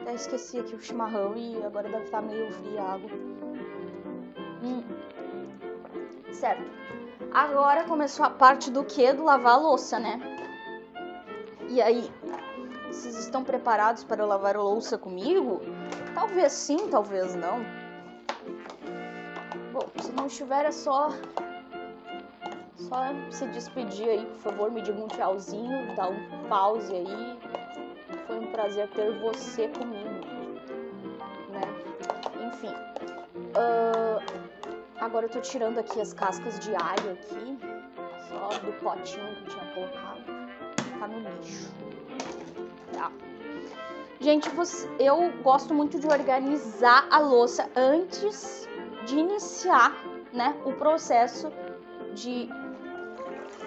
[0.00, 3.10] até esqueci aqui o chimarrão e agora deve estar meio fria a água.
[4.62, 4.99] Hum.
[6.32, 6.62] Certo.
[7.32, 9.12] Agora começou a parte do que?
[9.12, 10.20] Do lavar a louça, né?
[11.68, 12.10] E aí,
[12.88, 15.60] vocês estão preparados para lavar a louça comigo?
[16.14, 17.64] Talvez sim, talvez não.
[19.72, 21.10] Bom, se não estiver é só
[22.90, 22.96] só
[23.30, 27.38] se despedir aí, por favor, me diga um tchauzinho, dá um pause aí.
[28.26, 30.10] Foi um prazer ter você comigo,
[31.50, 31.62] né?
[32.48, 32.74] Enfim,
[33.54, 34.09] uh,
[35.00, 37.58] agora eu tô tirando aqui as cascas de alho aqui,
[38.28, 40.24] só do potinho que eu tinha colocado,
[40.98, 41.72] tá no lixo,
[42.92, 43.10] tá?
[44.20, 44.50] Gente,
[44.98, 48.68] eu gosto muito de organizar a louça antes
[49.06, 49.92] de iniciar,
[50.32, 51.50] né, o processo
[52.14, 52.48] de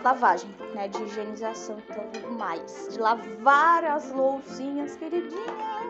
[0.03, 5.82] lavagem, né, de higienização e tudo mais, de lavar as loucinhas queridinhas.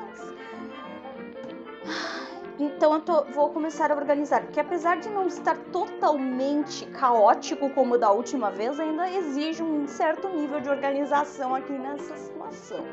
[2.64, 7.98] Então eu tô, vou começar a organizar, porque apesar de não estar totalmente caótico como
[7.98, 12.86] da última vez, ainda exige um certo nível de organização aqui nessa situação.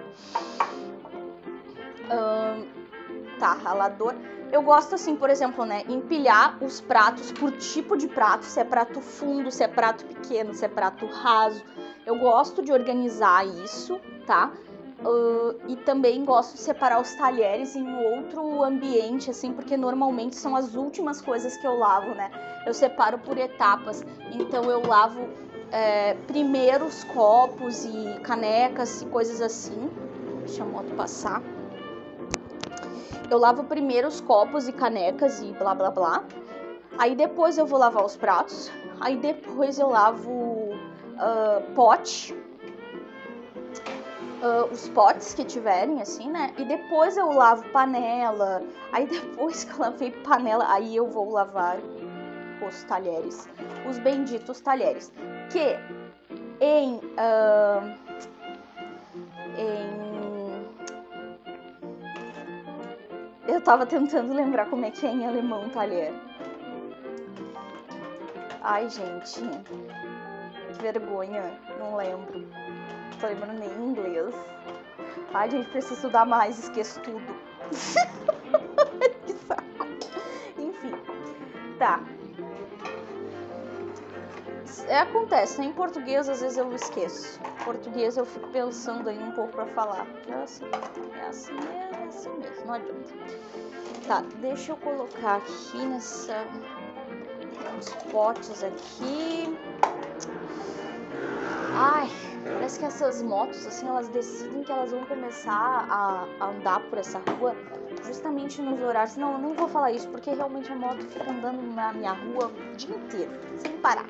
[3.38, 4.16] tá, ralador.
[4.50, 8.64] Eu gosto assim, por exemplo, né, empilhar os pratos por tipo de prato, se é
[8.64, 11.62] prato fundo, se é prato pequeno, se é prato raso.
[12.04, 14.50] Eu gosto de organizar isso, tá?
[15.02, 20.54] Uh, e também gosto de separar os talheres em outro ambiente, assim, porque normalmente são
[20.54, 22.30] as últimas coisas que eu lavo, né?
[22.66, 24.04] Eu separo por etapas.
[24.32, 25.26] Então eu lavo
[25.72, 29.90] é, primeiro os copos e canecas e coisas assim.
[30.44, 31.42] Deixa a moto passar
[33.30, 36.24] eu lavo primeiro os copos e canecas e blá blá blá.
[36.98, 38.70] Aí depois eu vou lavar os pratos.
[39.00, 42.36] Aí depois eu lavo uh, pote.
[44.42, 46.54] Uh, os potes que tiverem, assim, né?
[46.56, 48.62] E depois eu lavo panela.
[48.90, 51.76] Aí depois que eu lavei panela, aí eu vou lavar
[52.66, 53.46] os talheres.
[53.88, 55.12] Os benditos talheres.
[55.50, 55.78] Que
[56.60, 56.96] em.
[56.96, 57.94] Uh,
[59.58, 60.10] em
[63.46, 66.12] Eu tava tentando lembrar como é que é em alemão talher.
[68.62, 69.40] Ai, gente.
[69.40, 71.58] Que vergonha.
[71.78, 72.46] Não lembro.
[73.20, 74.34] Tô lembrando nem em inglês.
[75.34, 77.20] Ai, gente, preciso estudar mais, esqueço tudo.
[79.26, 79.86] que saco.
[80.58, 80.94] Enfim.
[81.78, 82.00] Tá.
[84.88, 85.66] É, acontece, né?
[85.66, 87.38] Em português às vezes eu esqueço.
[87.60, 90.06] Em português eu fico pensando aí um pouco pra falar.
[90.26, 90.64] É assim,
[91.14, 93.14] é assim mesmo, é assim mesmo, não adianta.
[94.06, 96.44] Tá, deixa eu colocar aqui nessa.
[97.76, 99.56] Uns potes aqui.
[101.72, 102.10] Ai,
[102.44, 106.98] parece que essas motos, assim, elas decidem que elas vão começar a, a andar por
[106.98, 107.54] essa rua
[108.04, 109.16] justamente nos horários.
[109.16, 112.46] Não, eu nem vou falar isso, porque realmente a moto fica andando na minha rua
[112.46, 114.06] o dia inteiro, sem parar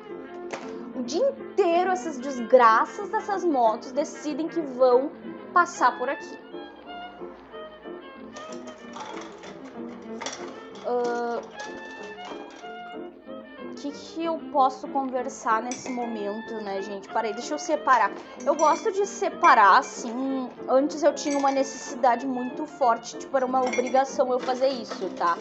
[1.01, 5.11] o dia inteiro essas desgraças dessas motos decidem que vão
[5.53, 6.37] passar por aqui.
[10.85, 11.41] Uh,
[13.81, 17.09] que, que eu posso conversar nesse momento, né, gente?
[17.09, 18.11] Parei, deixa eu separar.
[18.45, 20.49] Eu gosto de separar, assim.
[20.69, 25.35] Antes eu tinha uma necessidade muito forte, tipo, era uma obrigação eu fazer isso, tá?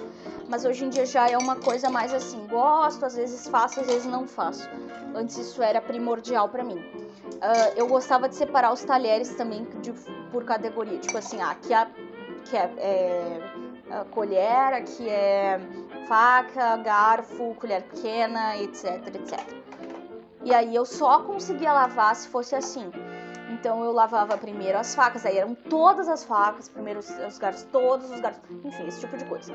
[0.48, 3.86] Mas hoje em dia já é uma coisa mais assim, gosto, às vezes faço, às
[3.86, 4.68] vezes não faço.
[5.14, 6.78] Antes isso era primordial para mim.
[6.78, 9.92] Uh, eu gostava de separar os talheres também de,
[10.30, 11.86] por categoria, tipo assim, ah, aqui, a,
[12.44, 13.40] que é, é
[13.90, 15.60] a colher, aqui é
[16.06, 19.40] faca, garfo, colher pequena, etc, etc.
[20.44, 22.90] E aí eu só conseguia lavar se fosse assim.
[23.50, 28.10] Então eu lavava primeiro as facas, aí eram todas as facas, primeiro os garfos, todos
[28.10, 29.52] os garfos, enfim, esse tipo de coisa.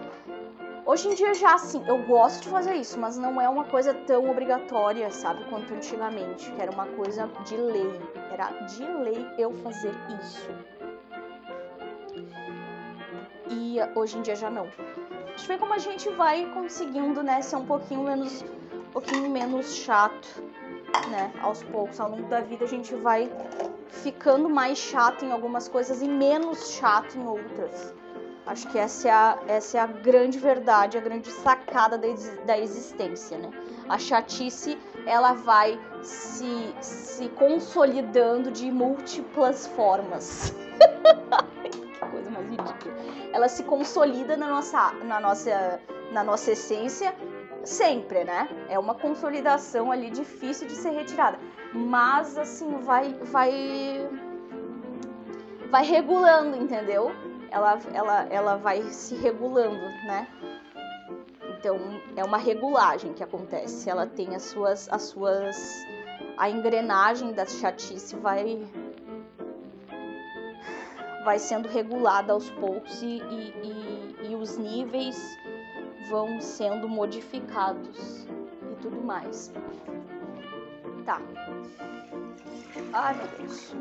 [0.85, 3.91] Hoje em dia já assim, eu gosto de fazer isso, mas não é uma coisa
[3.91, 7.99] tão obrigatória, sabe, quanto antigamente, que era uma coisa de lei.
[8.31, 10.47] Era de lei eu fazer isso.
[13.49, 14.67] E hoje em dia já não.
[15.35, 18.41] A gente vê como a gente vai conseguindo, né, ser um pouquinho menos,
[18.73, 20.41] um pouquinho menos chato,
[21.09, 21.99] né, aos poucos.
[21.99, 23.29] Ao longo da vida a gente vai
[23.89, 27.93] ficando mais chato em algumas coisas e menos chato em outras.
[28.45, 32.07] Acho que essa é a, essa é a grande verdade, a grande sacada da,
[32.45, 33.51] da existência, né?
[33.89, 40.53] A chatice, ela vai se, se consolidando de múltiplas formas.
[42.05, 42.95] coisa mais ridícula.
[43.33, 45.79] Ela se consolida na nossa, na nossa,
[46.11, 47.13] na nossa essência
[47.63, 48.47] sempre, né?
[48.69, 51.37] É uma consolidação ali difícil de ser retirada.
[51.73, 54.09] Mas assim, vai vai
[55.69, 57.11] vai regulando, entendeu?
[57.51, 60.27] Ela, ela, ela vai se regulando, né?
[61.57, 61.77] Então
[62.15, 63.89] é uma regulagem que acontece.
[63.89, 65.57] Ela tem as suas, as suas,
[66.37, 68.67] a engrenagem da chatice vai
[71.25, 75.17] vai sendo regulada aos poucos e, e, e, e os níveis
[76.07, 78.27] vão sendo modificados
[78.71, 79.51] e tudo mais.
[81.03, 81.19] Tá.
[82.93, 83.73] Ai meu Deus.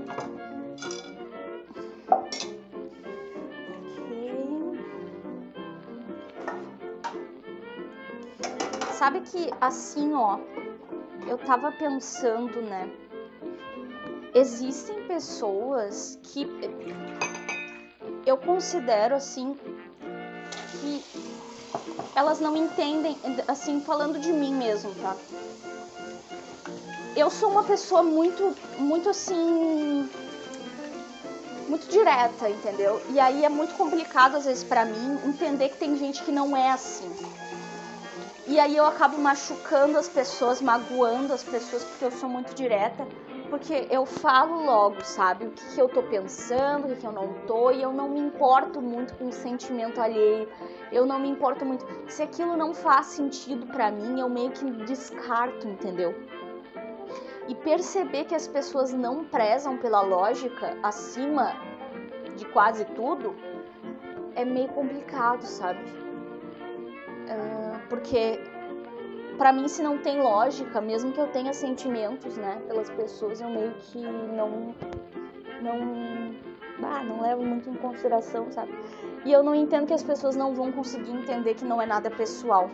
[8.92, 10.38] Sabe que assim, ó,
[11.28, 12.90] eu tava pensando, né?
[14.34, 16.44] Existem pessoas que
[18.26, 19.56] eu considero assim
[20.80, 21.04] que
[22.14, 25.16] elas não entendem, assim, falando de mim mesmo, tá?
[27.16, 30.08] Eu sou uma pessoa muito, muito assim,
[31.68, 33.00] muito direta, entendeu?
[33.10, 36.56] E aí é muito complicado às vezes para mim entender que tem gente que não
[36.56, 37.10] é assim.
[38.46, 43.06] E aí eu acabo machucando as pessoas, magoando as pessoas porque eu sou muito direta,
[43.54, 45.46] porque eu falo logo, sabe?
[45.46, 48.08] O que, que eu tô pensando, o que, que eu não tô, e eu não
[48.08, 50.48] me importo muito com o sentimento alheio.
[50.90, 51.86] Eu não me importo muito.
[52.08, 56.12] Se aquilo não faz sentido para mim, eu meio que descarto, entendeu?
[57.46, 61.54] E perceber que as pessoas não prezam pela lógica acima
[62.36, 63.36] de quase tudo
[64.34, 65.78] é meio complicado, sabe?
[67.30, 68.40] Uh porque
[69.36, 73.48] para mim se não tem lógica, mesmo que eu tenha sentimentos, né, pelas pessoas, eu
[73.48, 74.74] meio que não
[75.62, 76.34] não
[76.82, 78.72] ah, não levo muito em consideração, sabe?
[79.24, 82.10] E eu não entendo que as pessoas não vão conseguir entender que não é nada
[82.10, 82.70] pessoal.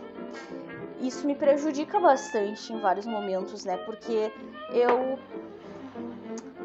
[0.99, 3.77] Isso me prejudica bastante em vários momentos, né?
[3.77, 4.31] Porque
[4.73, 5.17] eu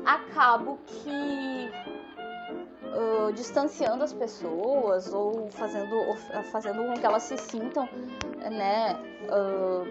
[0.05, 1.71] acabo que
[2.94, 6.14] uh, distanciando as pessoas ou fazendo,
[6.51, 7.88] fazendo com que elas se sintam,
[8.51, 8.96] né,
[9.31, 9.87] uh,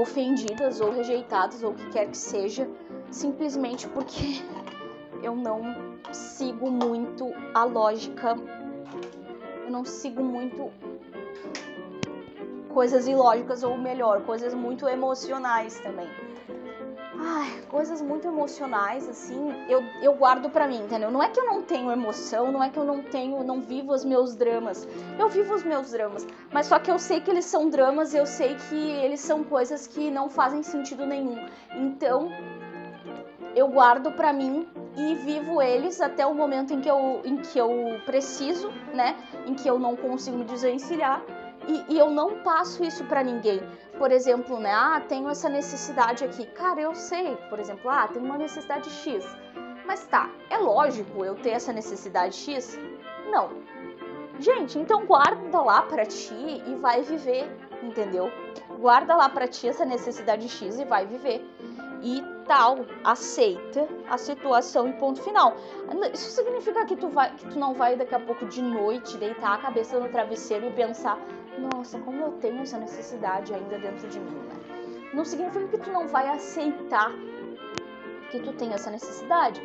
[0.00, 2.68] ofendidas ou rejeitadas ou o que quer que seja,
[3.10, 4.42] simplesmente porque
[5.22, 5.62] eu não
[6.12, 8.36] sigo muito a lógica,
[9.64, 10.70] eu não sigo muito
[12.72, 16.27] coisas ilógicas ou melhor, coisas muito emocionais também.
[17.30, 21.10] Ai, coisas muito emocionais, assim, eu, eu guardo para mim, entendeu?
[21.10, 23.92] Não é que eu não tenho emoção, não é que eu não tenho, não vivo
[23.92, 24.88] os meus dramas.
[25.18, 28.24] Eu vivo os meus dramas, mas só que eu sei que eles são dramas, eu
[28.24, 31.36] sei que eles são coisas que não fazem sentido nenhum.
[31.74, 32.30] Então,
[33.54, 37.58] eu guardo para mim e vivo eles até o momento em que eu, em que
[37.58, 39.14] eu preciso, né?
[39.46, 41.22] Em que eu não consigo me desvencilhar
[41.68, 43.60] e, e eu não passo isso para ninguém.
[43.98, 44.72] Por exemplo, né?
[44.72, 46.46] Ah, tenho essa necessidade aqui.
[46.46, 49.24] Cara, eu sei, por exemplo, ah, tenho uma necessidade X.
[49.86, 52.78] Mas tá, é lógico eu ter essa necessidade X?
[53.30, 53.50] Não.
[54.38, 57.50] Gente, então guarda lá para ti e vai viver,
[57.82, 58.30] entendeu?
[58.78, 61.44] Guarda lá para ti essa necessidade X e vai viver.
[62.02, 65.56] E tal, aceita a situação e ponto final.
[66.12, 69.54] Isso significa que tu, vai, que tu não vai daqui a pouco de noite deitar
[69.54, 71.18] a cabeça no travesseiro e pensar,
[71.58, 74.54] nossa, como eu tenho essa necessidade ainda dentro de mim, né?
[75.12, 77.12] Não significa que tu não vai aceitar
[78.30, 79.60] que tu tem essa necessidade,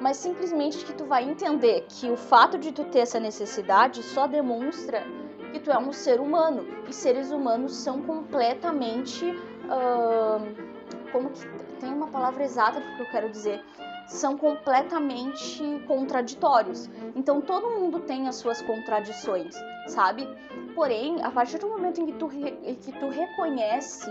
[0.00, 4.26] mas simplesmente que tu vai entender que o fato de tu ter essa necessidade só
[4.26, 5.04] demonstra
[5.52, 11.46] que tu é um ser humano e seres humanos são completamente uh, como que
[11.80, 13.64] tem uma palavra exata porque eu quero dizer
[14.08, 16.90] são completamente contraditórios.
[17.14, 19.54] Então todo mundo tem as suas contradições,
[19.86, 20.26] sabe?
[20.74, 24.10] Porém, a partir do momento em que tu, que tu reconhece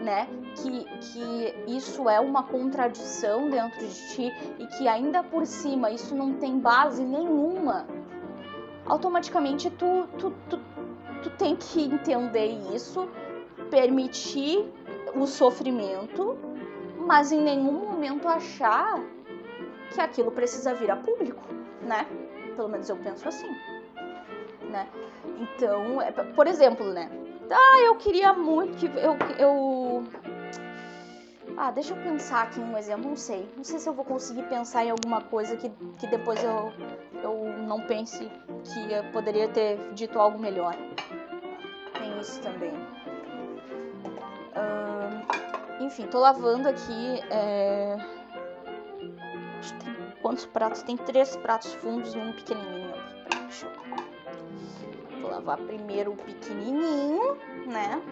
[0.00, 5.90] né, que, que isso é uma contradição dentro de ti e que ainda por cima
[5.90, 7.86] isso não tem base nenhuma,
[8.84, 10.60] automaticamente tu, tu, tu,
[11.22, 13.08] tu tem que entender isso,
[13.70, 14.70] permitir
[15.14, 16.36] o sofrimento
[17.06, 19.00] mas em nenhum momento achar
[19.94, 21.42] que aquilo precisa vir a público,
[21.80, 22.04] né?
[22.56, 23.48] Pelo menos eu penso assim,
[24.70, 24.88] né?
[25.38, 27.08] Então, é, por exemplo, né?
[27.48, 30.02] Ah, eu queria muito que eu, eu
[31.56, 33.48] ah, deixa eu pensar aqui um exemplo, não sei.
[33.56, 36.72] Não sei se eu vou conseguir pensar em alguma coisa que, que depois eu,
[37.22, 38.28] eu não pense
[38.64, 40.74] que eu poderia ter dito algo melhor.
[41.94, 42.72] Tem isso também.
[45.86, 47.22] Enfim, tô lavando aqui.
[47.30, 47.96] É...
[49.84, 50.82] Tem quantos pratos?
[50.82, 53.66] Tem três pratos fundos e um pequenininho aqui.
[55.20, 58.02] Vou lavar primeiro o pequenininho, né?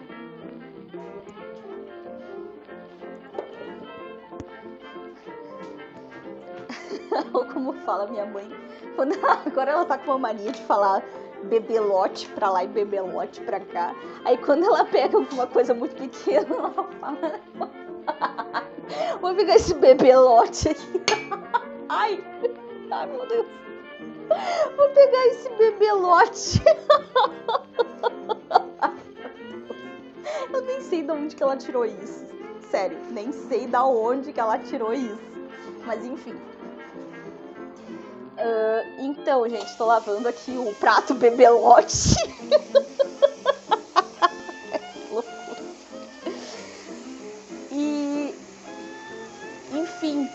[7.33, 8.49] Ou como fala minha mãe,
[9.45, 11.03] agora ela tá com uma mania de falar
[11.43, 13.95] bebelote pra lá e bebelote pra cá.
[14.23, 17.41] Aí quando ela pega alguma coisa muito pequena, ela fala.
[19.19, 21.01] Vou pegar esse bebelote aqui.
[21.89, 22.23] Ai,
[22.91, 23.45] ai meu Deus.
[24.75, 26.63] Vou pegar esse bebelote.
[30.51, 32.25] Eu nem sei de onde que ela tirou isso.
[32.71, 35.19] Sério, nem sei da onde que ela tirou isso.
[35.85, 36.35] Mas enfim.
[38.37, 42.15] Uh, então, gente, estou lavando aqui o prato bebelote.
[47.71, 48.35] e.
[49.73, 50.29] Enfim.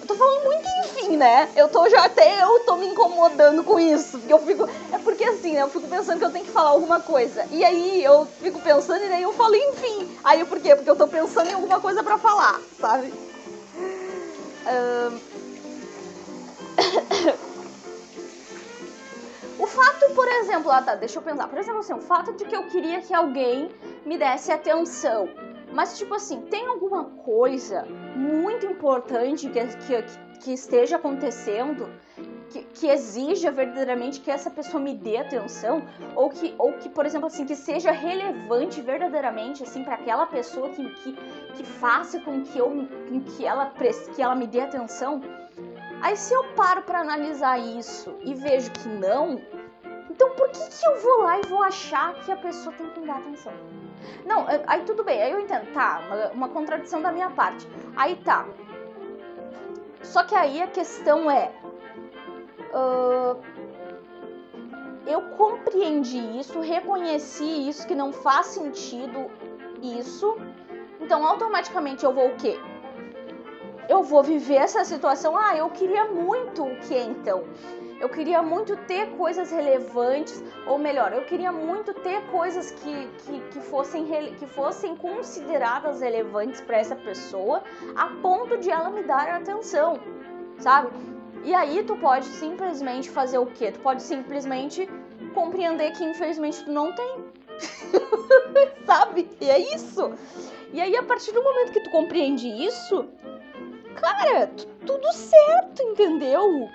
[0.00, 1.48] Eu tô falando muito enfim, né?
[1.54, 4.18] Eu tô já até eu tô me incomodando com isso.
[4.18, 4.68] Porque eu fico.
[4.92, 5.62] É porque assim, né?
[5.62, 7.46] Eu fico pensando que eu tenho que falar alguma coisa.
[7.52, 10.18] E aí eu fico pensando e daí eu falo enfim.
[10.24, 10.74] Aí por quê?
[10.74, 13.14] Porque eu tô pensando em alguma coisa para falar, sabe?
[14.66, 15.31] Uh...
[19.58, 21.48] o fato, por exemplo, ah, tá, deixa eu pensar.
[21.48, 23.70] Por exemplo, assim, o fato de que eu queria que alguém
[24.04, 25.28] me desse atenção.
[25.72, 30.04] Mas, tipo assim, tem alguma coisa muito importante que, que,
[30.40, 31.88] que esteja acontecendo
[32.50, 35.82] que, que, exija verdadeiramente que essa pessoa me dê atenção
[36.14, 40.68] ou que, ou que por exemplo assim que seja relevante verdadeiramente assim para aquela pessoa
[40.68, 41.16] que, que,
[41.56, 42.68] que faça com que eu
[43.08, 43.72] com que ela
[44.14, 45.22] que ela me dê atenção
[46.02, 49.40] Aí se eu paro para analisar isso e vejo que não,
[50.10, 53.00] então por que, que eu vou lá e vou achar que a pessoa tem que
[53.00, 53.52] me dar atenção?
[54.26, 57.68] Não, aí tudo bem, aí eu entendo, tá, uma, uma contradição da minha parte.
[57.96, 58.44] Aí tá.
[60.02, 61.52] Só que aí a questão é.
[62.74, 63.40] Uh,
[65.06, 69.30] eu compreendi isso, reconheci isso, que não faz sentido
[69.80, 70.36] isso.
[71.00, 72.58] Então automaticamente eu vou o quê?
[73.92, 75.36] Eu vou viver essa situação.
[75.36, 77.44] Ah, eu queria muito o que então?
[78.00, 83.40] Eu queria muito ter coisas relevantes, ou melhor, eu queria muito ter coisas que, que,
[83.52, 84.06] que fossem,
[84.38, 87.62] que fossem consideradas relevantes para essa pessoa,
[87.94, 90.00] a ponto de ela me dar atenção,
[90.58, 90.88] sabe?
[91.44, 93.70] E aí tu pode simplesmente fazer o quê?
[93.70, 94.88] Tu pode simplesmente
[95.34, 97.24] compreender que infelizmente tu não tem.
[98.84, 99.28] sabe?
[99.40, 100.12] E é isso.
[100.72, 103.06] E aí, a partir do momento que tu compreende isso,
[103.94, 104.50] cara,
[104.86, 106.68] tudo certo, entendeu?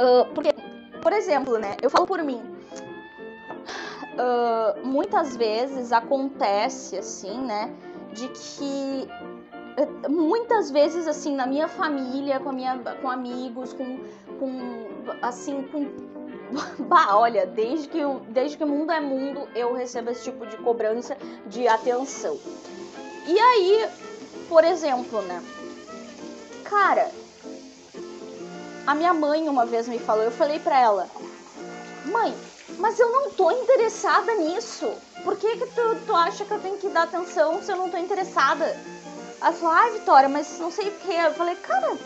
[0.00, 0.50] Uh, porque,
[1.02, 2.42] por exemplo, né, eu falo por mim.
[4.14, 7.72] Uh, muitas vezes acontece assim, né,
[8.12, 9.08] de que
[10.08, 13.98] muitas vezes assim na minha família, com a minha, com amigos, com,
[14.38, 14.58] com
[15.22, 15.86] assim, com
[16.84, 17.98] bah, olha, desde que,
[18.28, 22.38] desde que o mundo é mundo, eu recebo esse tipo de cobrança de atenção.
[23.26, 23.88] E aí,
[24.48, 25.42] por exemplo, né?
[26.64, 27.10] Cara,
[28.86, 31.10] a minha mãe uma vez me falou, eu falei pra ela,
[32.06, 32.34] mãe,
[32.78, 34.90] mas eu não tô interessada nisso.
[35.24, 37.90] Por que, que tu, tu acha que eu tenho que dar atenção se eu não
[37.90, 38.64] tô interessada?
[39.40, 41.12] Ela falou, ai, Vitória, mas não sei o que.
[41.12, 41.96] Eu falei, cara,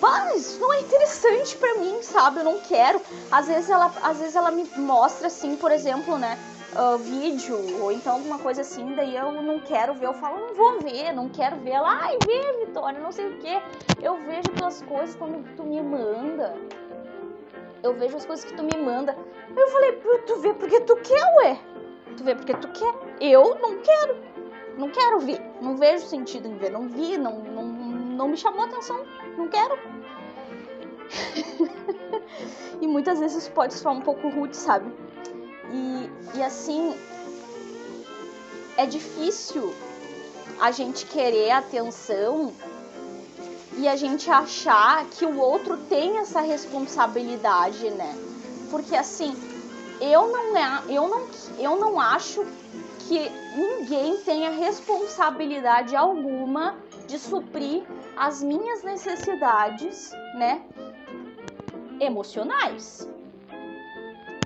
[0.00, 2.40] mas não é interessante para mim, sabe?
[2.40, 3.00] Eu não quero.
[3.30, 6.38] Às vezes ela, às vezes ela me mostra assim, por exemplo, né?
[6.76, 10.54] Uh, vídeo ou então alguma coisa assim, daí eu não quero ver, eu falo, não
[10.54, 11.70] vou ver, não quero ver.
[11.70, 13.60] Ela, ai, vê, Vitória, não sei o que.
[14.02, 16.54] Eu vejo tuas coisas quando tu me manda.
[17.82, 19.16] Eu vejo as coisas que tu me manda.
[19.56, 19.92] Eu falei,
[20.26, 21.58] tu vê porque tu quer, ué.
[22.16, 22.94] Tu vê porque tu quer.
[23.20, 24.16] Eu não quero.
[24.76, 25.40] Não quero ver.
[25.60, 26.70] Não vejo sentido em ver.
[26.70, 29.04] Não vi, não, não, não me chamou atenção.
[29.36, 29.78] Não quero.
[32.80, 34.92] e muitas vezes pode soar um pouco rude, sabe?
[35.72, 36.96] E, e assim,
[38.76, 39.74] é difícil
[40.60, 42.52] a gente querer atenção
[43.76, 48.14] e a gente achar que o outro tem essa responsabilidade, né?
[48.70, 49.34] Porque assim,
[50.00, 52.44] eu não, é, eu não, eu não acho
[53.00, 57.82] que ninguém tenha responsabilidade alguma de suprir
[58.16, 60.62] as minhas necessidades, né?
[62.00, 63.08] Emocionais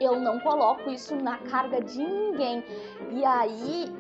[0.01, 2.65] eu não coloco isso na carga de ninguém.
[3.11, 3.95] E aí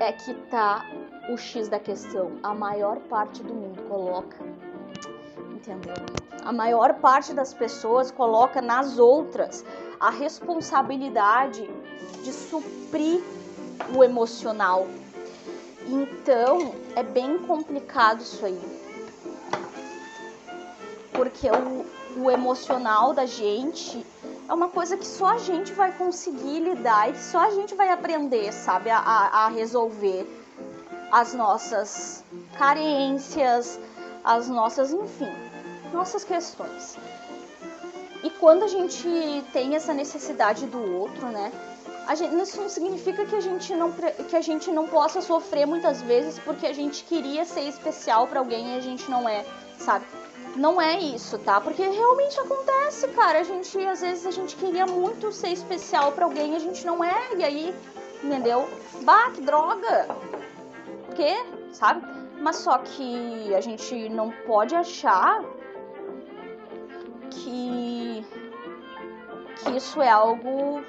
[0.00, 0.84] é que tá
[1.30, 2.32] o X da questão.
[2.42, 4.36] A maior parte do mundo coloca.
[5.50, 5.94] Entendeu?
[6.44, 9.64] A maior parte das pessoas coloca nas outras
[10.00, 11.68] a responsabilidade
[12.24, 13.22] de suprir
[13.96, 14.86] o emocional.
[15.86, 18.60] Então, é bem complicado isso aí.
[21.12, 21.86] Porque o,
[22.20, 24.04] o emocional da gente
[24.48, 27.74] é uma coisa que só a gente vai conseguir lidar e que só a gente
[27.74, 30.26] vai aprender, sabe, a, a resolver
[31.10, 32.24] as nossas
[32.56, 33.78] carências,
[34.24, 35.30] as nossas, enfim,
[35.92, 36.96] nossas questões.
[38.22, 39.08] E quando a gente
[39.52, 41.52] tem essa necessidade do outro, né?
[42.14, 46.02] Gente, isso não significa que a gente não que a gente não possa sofrer muitas
[46.02, 49.44] vezes porque a gente queria ser especial para alguém e a gente não é,
[49.78, 50.04] sabe?
[50.56, 51.60] Não é isso, tá?
[51.60, 53.40] Porque realmente acontece, cara.
[53.40, 57.02] A gente às vezes a gente queria muito ser especial para alguém a gente não
[57.02, 57.74] é, e aí,
[58.22, 58.68] entendeu?
[59.02, 60.08] Bah, que droga.
[61.08, 61.36] O quê?
[61.72, 62.06] Sabe?
[62.38, 65.42] Mas só que a gente não pode achar
[67.30, 68.24] que
[69.62, 70.82] que isso é algo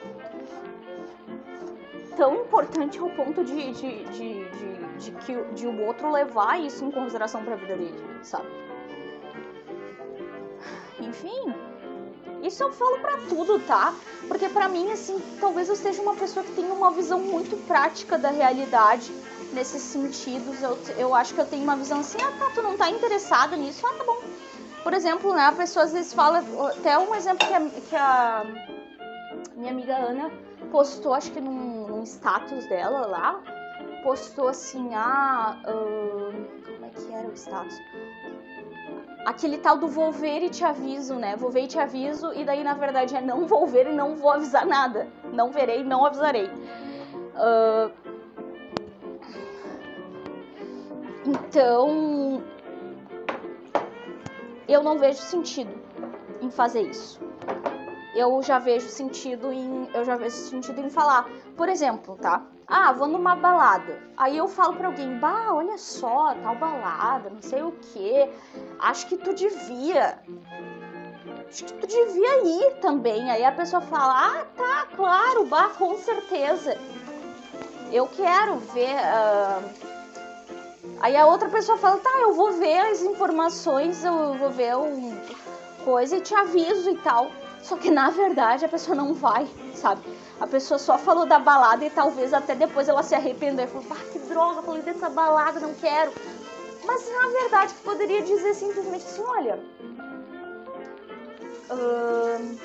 [2.16, 6.84] tão importante ao ponto de, de, de, de, de, que, de o outro levar isso
[6.84, 8.48] em consideração para a vida dele, sabe?
[11.14, 11.54] Enfim,
[12.42, 13.94] isso eu falo para tudo, tá?
[14.28, 18.18] Porque para mim, assim, talvez eu seja uma pessoa que tenha uma visão muito prática
[18.18, 19.14] da realidade
[19.54, 20.62] nesses sentidos.
[20.64, 23.56] Eu, eu acho que eu tenho uma visão assim, ah, tá, tu não tá interessado
[23.56, 24.22] nisso, ah, tá bom.
[24.82, 26.44] Por exemplo, né, a pessoa às vezes fala,
[26.80, 28.46] até um exemplo que a, que a
[29.56, 30.32] minha amiga Ana
[30.72, 33.40] postou, acho que num, num status dela lá,
[34.04, 37.78] postou assim, ah, uh, como é que era o status?
[39.26, 41.36] Aquele tal do vou ver e te aviso, né?
[41.36, 44.16] Vou ver e te aviso, e daí na verdade é não vou ver e não
[44.16, 45.08] vou avisar nada.
[45.32, 46.48] Não verei, não avisarei.
[47.36, 47.92] Uh,
[51.26, 52.44] então,
[54.68, 55.74] eu não vejo sentido
[56.42, 57.33] em fazer isso
[58.16, 61.28] eu já vejo sentido em eu já vejo sentido em falar.
[61.58, 62.46] Por exemplo, tá?
[62.68, 64.00] Ah, vou numa balada.
[64.16, 68.30] Aí eu falo para alguém: "Bah, olha só, tal balada, não sei o quê.
[68.80, 70.20] Acho que tu devia.
[71.48, 73.30] Acho que tu devia ir também".
[73.32, 76.78] Aí a pessoa fala: "Ah, tá, claro, bah, com certeza.
[77.92, 79.94] Eu quero ver uh...
[81.00, 85.14] Aí a outra pessoa fala: "Tá, eu vou ver as informações, eu vou ver um
[85.84, 87.30] coisa e te aviso e tal".
[87.64, 90.02] Só que na verdade a pessoa não vai, sabe?
[90.40, 93.88] A pessoa só falou da balada e talvez até depois ela se arrependeu e falou:
[93.90, 96.12] ah, que droga, falei dessa balada, não quero.
[96.86, 99.60] Mas na verdade poderia dizer simplesmente assim: olha,
[101.72, 102.58] uh,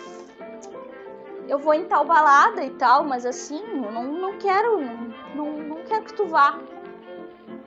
[1.48, 4.80] eu vou em tal balada e tal, mas assim, eu não, não quero,
[5.34, 6.58] não, não, quero que tu vá.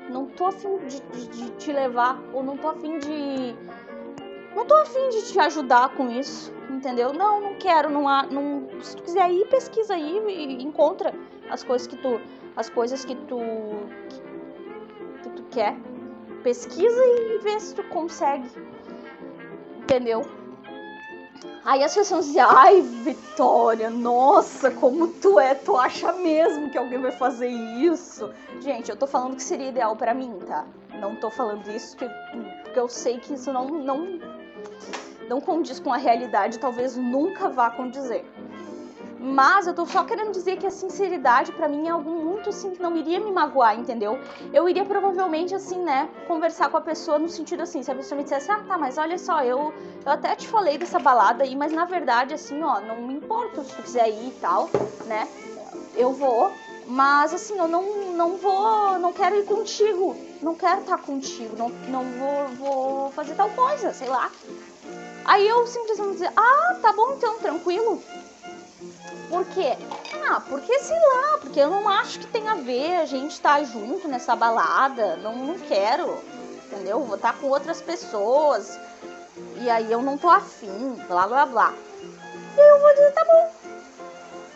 [0.09, 3.55] Não tô afim de, de, de te levar, ou não tô afim de.
[4.55, 7.13] Não tô afim de te ajudar com isso entendeu?
[7.13, 11.13] Não, não quero, não há, não, se tu quiser ir, pesquisa aí e encontra
[11.49, 12.19] as coisas que tu,
[12.55, 13.39] as coisas que tu,
[14.09, 14.21] que,
[15.21, 15.75] que tu quer.
[16.43, 18.49] Pesquisa e vê se tu consegue,
[19.77, 20.25] entendeu?
[21.63, 26.99] Aí as pessoas dizem, ai, Vitória, nossa, como tu é, tu acha mesmo que alguém
[26.99, 28.31] vai fazer isso?
[28.59, 30.65] Gente, eu tô falando que seria ideal para mim, tá?
[30.99, 32.11] Não tô falando isso porque,
[32.63, 34.19] porque eu sei que isso não, não
[35.32, 38.29] não condiz com a realidade, talvez nunca vá condizer.
[39.17, 42.71] Mas eu tô só querendo dizer que a sinceridade para mim é algo muito assim
[42.71, 44.19] que não iria me magoar, entendeu?
[44.51, 48.17] Eu iria provavelmente assim, né, conversar com a pessoa no sentido assim, se a pessoa
[48.17, 49.73] me dissesse: "Ah, tá, mas olha só, eu
[50.05, 53.63] eu até te falei dessa balada aí, mas na verdade assim, ó, não me importa
[53.63, 54.69] se tu quiser ir e tal,
[55.05, 55.27] né?
[55.95, 56.51] Eu vou,
[56.88, 57.84] mas assim, eu não
[58.21, 63.36] não vou, não quero ir contigo, não quero estar contigo, não não vou vou fazer
[63.36, 64.29] tal coisa, sei lá.
[65.26, 68.03] Aí eu simplesmente dizer, ah, tá bom então, tranquilo.
[69.30, 69.78] Por quê?
[70.28, 73.59] Ah, porque sei lá, porque eu não acho que tem a ver a gente estar
[73.59, 76.17] tá junto nessa balada, não, não quero,
[76.65, 76.99] entendeu?
[77.03, 78.78] Vou estar tá com outras pessoas,
[79.61, 81.74] e aí eu não tô afim, blá blá blá.
[82.57, 83.51] E eu vou dizer, tá bom.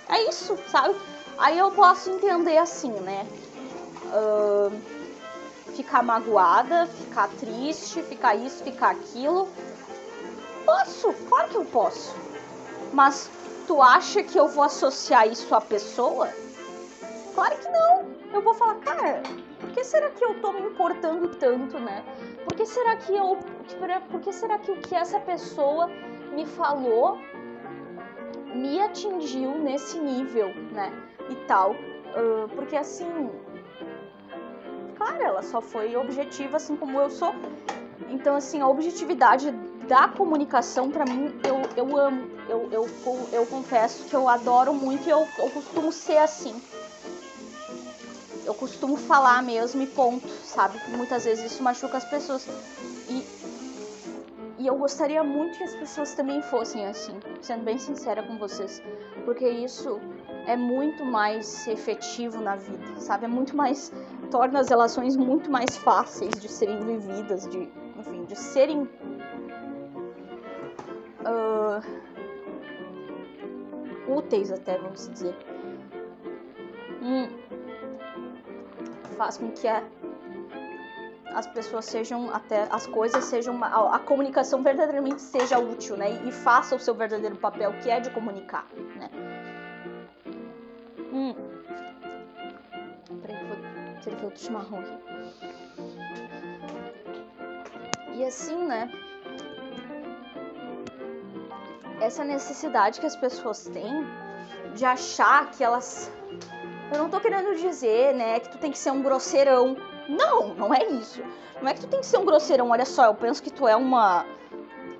[0.10, 0.96] É isso, sabe?
[1.38, 3.26] Aí eu posso entender assim, né?
[4.14, 4.72] Uh,
[5.74, 9.48] ficar magoada, ficar triste, ficar isso, ficar aquilo
[10.66, 12.16] Posso, claro que eu posso.
[12.94, 13.30] Mas
[13.68, 16.30] tu acha que eu vou associar isso à pessoa?
[17.34, 18.06] Claro que não.
[18.34, 19.22] Eu vou falar, cara,
[19.60, 22.04] por que será que eu tô me importando tanto, né?
[22.44, 23.38] Por que será que eu.
[24.10, 25.88] Por que será que o que essa pessoa
[26.34, 27.18] me falou
[28.54, 30.92] me atingiu nesse nível, né?
[31.30, 31.72] E tal.
[31.72, 33.30] Uh, porque assim.
[34.96, 37.34] Claro, ela só foi objetiva, assim como eu sou.
[38.10, 39.54] Então, assim, a objetividade
[39.88, 42.36] da comunicação, para mim, eu, eu amo.
[42.48, 42.90] Eu, eu,
[43.32, 46.56] eu confesso que eu adoro muito e eu, eu costumo ser assim.
[48.44, 50.80] Eu costumo falar mesmo e ponto, sabe?
[50.96, 52.48] Muitas vezes isso machuca as pessoas.
[53.10, 53.26] E,
[54.60, 58.82] e eu gostaria muito que as pessoas também fossem assim, sendo bem sincera com vocês.
[59.24, 60.00] Porque isso
[60.46, 63.26] é muito mais efetivo na vida, sabe?
[63.26, 63.92] É muito mais.
[64.30, 67.68] torna as relações muito mais fáceis de serem vividas, de
[67.98, 68.88] enfim, de serem
[71.26, 71.82] uh,
[74.08, 75.36] úteis até, vamos dizer.
[77.02, 77.28] Hum,
[79.18, 79.84] faz com que a,
[81.34, 86.12] as pessoas sejam até as coisas sejam a, a, comunicação verdadeiramente seja útil, né?
[86.12, 89.10] E, e, faça o seu verdadeiro papel, que é de comunicar, né?
[91.12, 91.36] Hum.
[93.22, 94.98] Peraí vou servir outro chimarrão aqui.
[98.16, 98.90] E assim, né?
[102.06, 104.06] Essa necessidade que as pessoas têm
[104.76, 106.12] de achar que elas.
[106.92, 109.76] Eu não tô querendo dizer, né, que tu tem que ser um grosseirão.
[110.08, 111.24] Não, não é isso.
[111.60, 112.70] Não é que tu tem que ser um grosseirão.
[112.70, 114.24] Olha só, eu penso que tu é uma.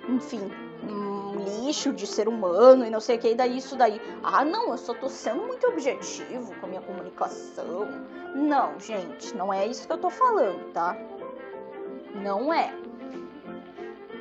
[0.10, 0.52] Enfim,
[0.82, 4.02] um lixo de ser humano e não sei o que, e daí isso daí.
[4.24, 7.88] Ah, não, eu só tô sendo muito objetivo com a minha comunicação.
[8.34, 10.98] Não, gente, não é isso que eu tô falando, tá?
[12.16, 12.74] Não é.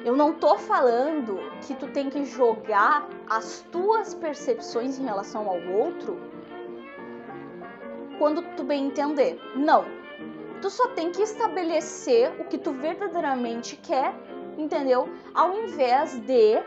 [0.04, 5.58] Eu não tô falando que tu tem que jogar as tuas percepções em relação ao
[5.62, 6.20] outro
[8.18, 9.40] quando tu bem entender.
[9.56, 9.84] Não.
[10.60, 14.14] Tu só tem que estabelecer o que tu verdadeiramente quer,
[14.58, 15.08] entendeu?
[15.34, 16.62] Ao invés de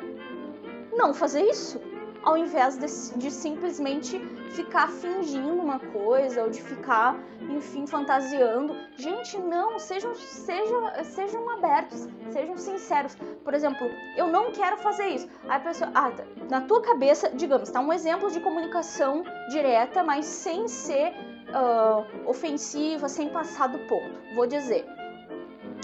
[0.91, 1.79] não fazer isso
[2.28, 4.19] ao invés de, de, simplesmente
[4.51, 8.75] ficar fingindo uma coisa ou de ficar, enfim, fantasiando.
[8.97, 13.15] Gente, não, sejam, sejam, sejam abertos, sejam sinceros.
[13.45, 15.30] Por exemplo, eu não quero fazer isso.
[15.47, 20.03] Aí a pessoa, ah, tá, na tua cabeça, digamos, tá um exemplo de comunicação direta,
[20.03, 21.13] mas sem ser
[21.47, 24.19] uh, ofensiva, sem passar do ponto.
[24.36, 24.86] Vou dizer,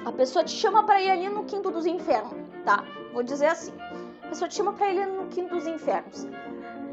[0.03, 2.35] a pessoa te chama para ir ali no quinto dos infernos,
[2.65, 2.83] tá?
[3.13, 3.71] Vou dizer assim
[4.29, 6.27] pessoa te chama pra ir no quinto dos infernos.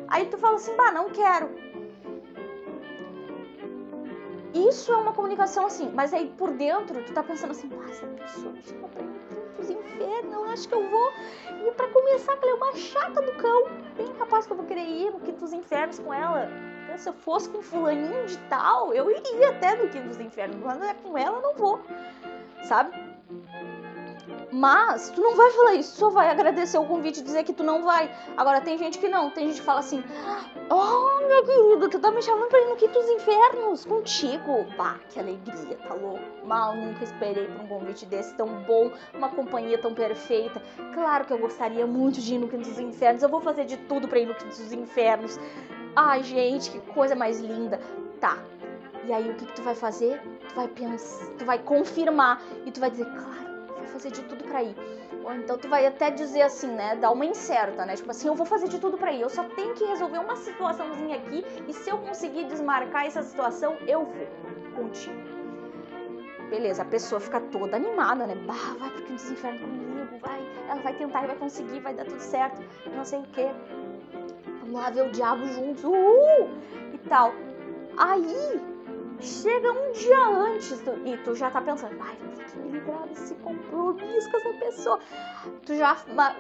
[0.09, 1.51] Aí tu fala assim, bah, não quero.
[4.53, 8.07] Isso é uma comunicação assim, mas aí por dentro tu tá pensando assim, bah, essa
[8.07, 11.13] pessoa me chama pra ir no quinto dos infernos, eu acho que eu vou.
[11.67, 13.65] E pra começar, ela é uma chata do cão.
[13.97, 16.49] Bem capaz que eu vou querer ir no quinto dos infernos com ela.
[16.97, 20.83] Se eu fosse com fulaninho de tal, eu iria até no quinto dos infernos, mas
[20.83, 21.81] é com ela, não vou.
[22.65, 23.10] Sabe?
[24.53, 27.63] Mas tu não vai falar isso, só vai agradecer o convite e dizer que tu
[27.63, 28.11] não vai.
[28.37, 30.03] Agora tem gente que não, tem gente que fala assim:
[30.69, 34.67] Oh, minha querida, tu tá me chamando pra ir no quinto dos infernos contigo.
[34.77, 36.21] Pá, que alegria, tá louco?
[36.45, 40.61] Mal, nunca esperei por um convite desse tão bom, uma companhia tão perfeita.
[40.95, 43.77] Claro que eu gostaria muito de ir no quinto dos infernos, eu vou fazer de
[43.77, 45.39] tudo pra ir no quinto dos infernos.
[45.95, 47.81] Ai, gente, que coisa mais linda.
[48.21, 48.37] Tá.
[49.07, 50.21] E aí o que, que tu vai fazer?
[50.49, 53.50] Tu vai pensar, tu vai confirmar e tu vai dizer, claro
[54.01, 54.75] fazer de tudo para ir.
[55.23, 56.97] Ou então tu vai até dizer assim, né?
[56.97, 57.95] Dar uma incerta, né?
[57.95, 59.21] Tipo assim, eu vou fazer de tudo para ir.
[59.21, 63.77] Eu só tenho que resolver uma situaçãozinha aqui e se eu conseguir desmarcar essa situação,
[63.87, 64.27] eu vou
[64.75, 65.21] contigo.
[66.49, 68.35] Beleza, a pessoa fica toda animada, né?
[68.47, 70.41] Bah, vai pro quinto inferno comigo, vai.
[70.69, 72.61] Ela vai tentar e vai conseguir, vai dar tudo certo,
[72.97, 73.47] não sei o que.
[74.61, 76.49] Vamos lá ver o diabo juntos, uhul!
[76.93, 77.33] E tal.
[77.97, 78.61] Aí,
[79.21, 83.07] chega um dia antes tu, e tu já tá pensando, ai, tem que me livrar
[83.09, 85.01] desse compromisso com essa pessoa.
[85.65, 85.97] Tu já,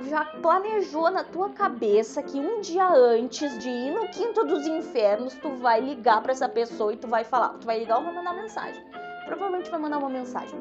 [0.08, 5.34] já planejou na tua cabeça que um dia antes de ir no quinto dos infernos,
[5.34, 8.14] tu vai ligar para essa pessoa e tu vai falar, tu vai ligar ou vai
[8.14, 8.82] mandar mensagem.
[9.26, 10.58] Provavelmente vai mandar uma mensagem.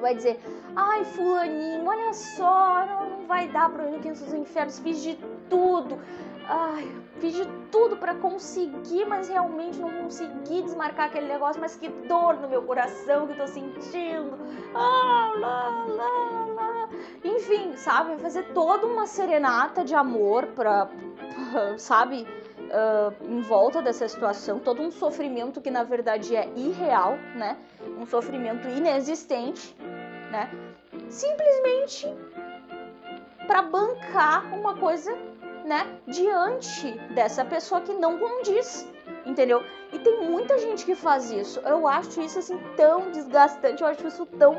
[0.00, 0.40] Vai dizer,
[0.74, 5.16] ai, fulaninho, olha só, não, vai dar pra ir no quinto dos infernos, fiz de
[5.48, 5.98] tudo
[6.48, 11.60] Ai, fiz de tudo para conseguir, mas realmente não consegui desmarcar aquele negócio.
[11.60, 14.38] Mas que dor no meu coração que eu tô sentindo.
[14.74, 16.88] Ah, lá, lá, lá.
[17.24, 18.16] Enfim, sabe?
[18.18, 20.88] Fazer toda uma serenata de amor pra,
[21.78, 22.26] sabe?
[22.58, 27.58] Uh, em volta dessa situação, todo um sofrimento que na verdade é irreal, né?
[27.98, 29.76] Um sofrimento inexistente,
[30.30, 30.50] né?
[31.10, 32.08] Simplesmente
[33.46, 35.14] para bancar uma coisa
[35.64, 38.88] né, diante dessa pessoa que não condiz,
[39.24, 39.62] entendeu?
[39.92, 41.60] E tem muita gente que faz isso.
[41.60, 44.56] Eu acho isso assim tão desgastante, eu acho isso tão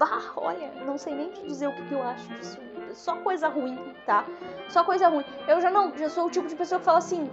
[0.00, 2.58] bah, olha, não sei nem te dizer o que, que eu acho disso.
[2.94, 4.24] Só coisa ruim, tá?
[4.68, 5.24] Só coisa ruim.
[5.46, 7.30] Eu já não, já sou o tipo de pessoa que fala assim: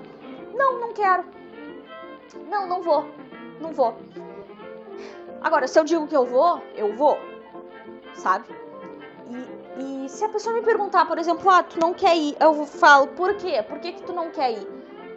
[0.53, 1.23] "Não, não quero.
[2.47, 3.05] Não, não vou.
[3.59, 3.97] Não vou."
[5.41, 7.17] Agora, se eu digo que eu vou, eu vou.
[8.13, 8.45] Sabe?
[9.29, 12.65] E, e se a pessoa me perguntar, por exemplo, ah, tu não quer ir, eu
[12.65, 13.61] falo, por quê?
[13.61, 14.67] Por que, que tu não quer ir?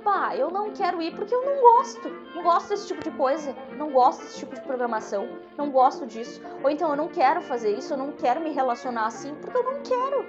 [0.05, 2.09] Pá, eu não quero ir porque eu não gosto.
[2.35, 3.55] Não gosto desse tipo de coisa.
[3.77, 5.29] Não gosto desse tipo de programação.
[5.57, 6.41] Não gosto disso.
[6.63, 9.63] Ou então eu não quero fazer isso, eu não quero me relacionar assim porque eu
[9.63, 10.25] não quero.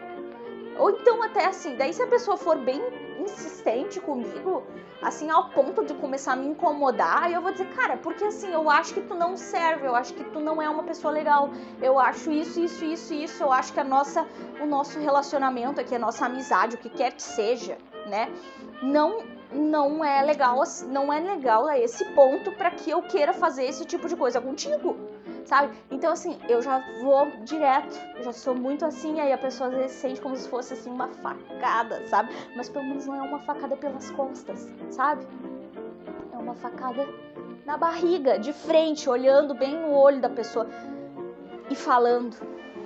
[0.78, 2.82] Ou então até assim, daí se a pessoa for bem
[3.22, 4.64] insistente comigo,
[5.02, 8.52] assim, ao ponto de começar a me incomodar, e eu vou dizer, cara, porque assim,
[8.52, 11.50] eu acho que tu não serve, eu acho que tu não é uma pessoa legal,
[11.82, 14.28] eu acho isso, isso, isso, isso, eu acho que a nossa,
[14.62, 18.32] o nosso relacionamento aqui, a nossa amizade, o que quer que seja, né,
[18.82, 23.66] não não é legal, não é legal a esse ponto para que eu queira fazer
[23.66, 24.96] esse tipo de coisa contigo
[25.52, 25.78] sabe?
[25.92, 29.76] Então, assim, eu já vou direto, eu já sou muito assim, aí a pessoa às
[29.76, 32.34] vezes sente como se fosse, assim, uma facada, sabe?
[32.56, 35.28] Mas pelo menos não é uma facada pelas costas, sabe?
[36.32, 37.06] É uma facada
[37.66, 40.70] na barriga, de frente, olhando bem no olho da pessoa
[41.70, 42.34] e falando,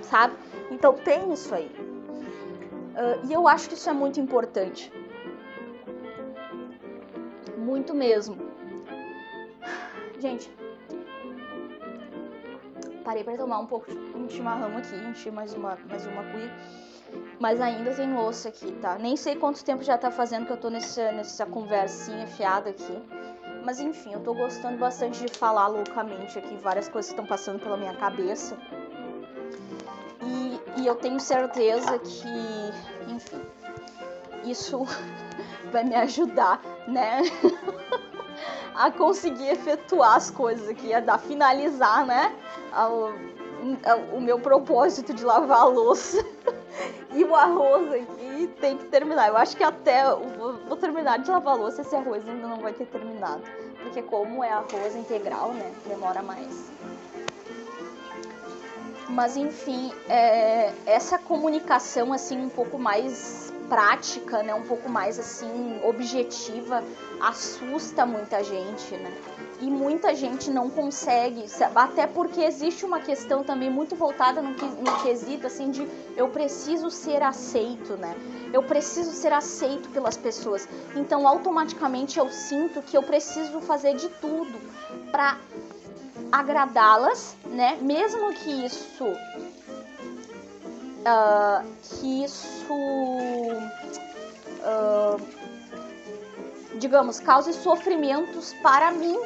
[0.02, 0.34] sabe?
[0.68, 1.70] Então tem isso aí.
[1.70, 4.92] Uh, e eu acho que isso é muito importante.
[7.56, 8.36] Muito mesmo.
[10.18, 10.50] Gente,
[13.06, 16.52] parei para tomar um pouco de chimarrão aqui, enchi mais uma, mais uma cuia.
[17.38, 18.98] Mas ainda tem louça aqui, tá?
[18.98, 22.98] Nem sei quanto tempo já tá fazendo que eu tô nessa, nessa conversinha fiada aqui.
[23.64, 27.76] Mas enfim, eu tô gostando bastante de falar loucamente aqui, várias coisas estão passando pela
[27.76, 28.58] minha cabeça.
[30.20, 33.40] E, e eu tenho certeza que, enfim,
[34.44, 34.84] isso
[35.70, 37.20] vai me ajudar, né?
[38.74, 42.34] a conseguir efetuar as coisas aqui, a dar, finalizar, né?
[42.72, 43.12] Ao,
[43.84, 46.24] ao, o meu propósito de lavar a louça.
[47.14, 49.28] e o arroz aqui tem que terminar.
[49.28, 52.58] Eu acho que até vou, vou terminar de lavar a louça, esse arroz ainda não
[52.58, 53.42] vai ter terminado.
[53.82, 55.72] Porque como é arroz integral, né?
[55.86, 56.70] Demora mais.
[59.08, 65.80] Mas enfim, é, essa comunicação assim um pouco mais prática, né, um pouco mais assim
[65.84, 66.82] objetiva,
[67.20, 69.12] assusta muita gente, né?
[69.60, 75.02] E muita gente não consegue, até porque existe uma questão também muito voltada no, no
[75.02, 78.14] quesito assim de eu preciso ser aceito, né?
[78.52, 80.68] Eu preciso ser aceito pelas pessoas.
[80.94, 84.58] Então automaticamente eu sinto que eu preciso fazer de tudo
[85.10, 85.38] para
[86.30, 87.78] agradá-las, né?
[87.80, 89.04] Mesmo que isso
[91.06, 92.74] uh, que isso,
[94.62, 95.20] uh,
[96.78, 99.16] digamos, cause sofrimentos para mim,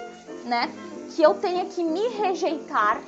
[0.44, 0.70] né?
[1.14, 3.00] Que eu tenha que me rejeitar.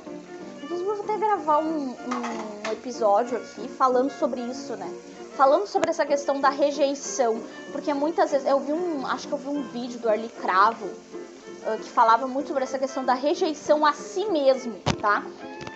[0.61, 4.91] Inclusive, eu vou até gravar um, um episódio aqui falando sobre isso, né?
[5.35, 9.37] falando sobre essa questão da rejeição, porque muitas vezes eu vi um, acho que eu
[9.39, 13.83] vi um vídeo do Arli Cravo uh, que falava muito sobre essa questão da rejeição
[13.83, 15.23] a si mesmo, tá?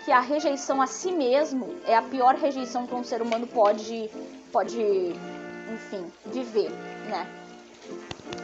[0.05, 4.09] Que a rejeição a si mesmo é a pior rejeição que um ser humano pode,
[4.51, 4.79] pode
[5.73, 6.71] enfim, viver,
[7.09, 7.27] né?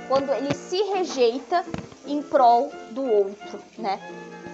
[0.07, 1.65] Quando ele se rejeita
[2.05, 3.99] em prol do outro, né?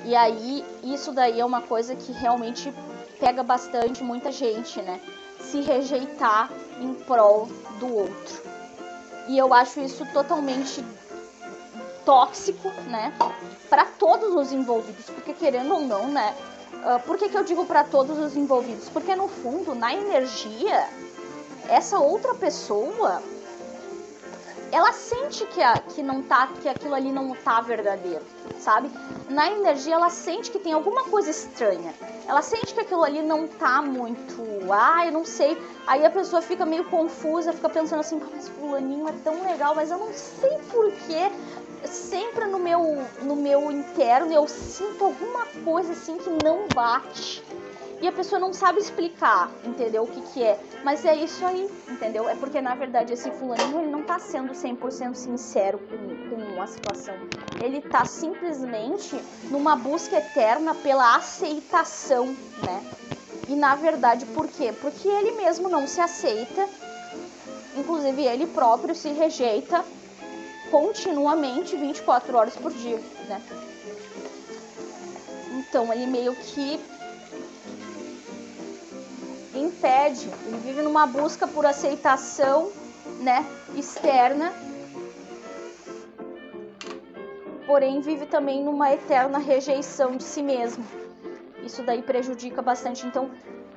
[0.06, 2.74] E aí, isso daí é uma coisa que realmente
[3.20, 5.00] pega bastante muita gente, né?
[5.40, 7.48] Se rejeitar em prol
[7.80, 8.42] do outro.
[9.28, 10.84] E eu acho isso totalmente
[12.06, 13.14] tóxico, né?
[13.70, 16.36] Para todos os envolvidos, porque querendo ou não, né?
[16.80, 18.90] Uh, por que, que eu digo para todos os envolvidos?
[18.90, 20.88] Porque no fundo, na energia,
[21.68, 23.22] essa outra pessoa
[24.72, 28.24] ela sente que, a, que não tá, que aquilo ali não tá verdadeiro,
[28.60, 28.90] sabe?
[29.28, 31.94] Na energia ela sente que tem alguma coisa estranha.
[32.28, 35.58] Ela sente que aquilo ali não tá muito, ah, eu não sei.
[35.88, 39.90] Aí a pessoa fica meio confusa, fica pensando assim, mas fulaninho é tão legal, mas
[39.90, 41.32] eu não sei porquê
[41.86, 47.44] sempre no meu, no meu interno eu sinto alguma coisa assim que não bate.
[48.02, 50.04] E a pessoa não sabe explicar, entendeu?
[50.04, 50.58] O que que é.
[50.86, 52.30] Mas é isso aí, entendeu?
[52.30, 56.68] É porque na verdade esse fulaninho ele não tá sendo 100% sincero com, com a
[56.68, 57.16] situação.
[57.60, 59.22] Ele tá simplesmente
[59.52, 62.28] numa busca eterna pela aceitação,
[62.64, 62.82] né?
[63.50, 64.72] E na verdade, por quê?
[64.80, 66.70] Porque ele mesmo não se aceita,
[67.76, 69.84] inclusive ele próprio se rejeita
[70.70, 73.42] continuamente 24 horas por dia, né?
[75.52, 76.80] Então ele meio que
[79.54, 82.72] impede, ele vive numa busca por aceitação,
[83.20, 83.46] né,
[83.76, 84.54] externa.
[87.68, 90.84] Porém vive também numa eterna rejeição de si mesmo.
[91.64, 93.06] Isso daí prejudica bastante.
[93.06, 93.30] Então,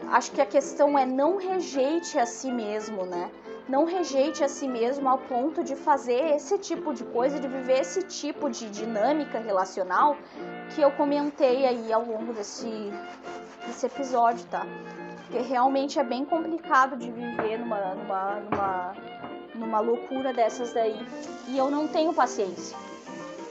[0.09, 3.31] acho que a questão é não rejeite a si mesmo, né?
[3.69, 7.81] Não rejeite a si mesmo ao ponto de fazer esse tipo de coisa, de viver
[7.81, 10.17] esse tipo de dinâmica relacional
[10.75, 12.93] que eu comentei aí ao longo desse,
[13.67, 14.67] desse episódio, tá?
[15.23, 18.97] Porque realmente é bem complicado de viver numa, numa, numa,
[19.55, 21.07] numa loucura dessas daí
[21.49, 22.77] e eu não tenho paciência.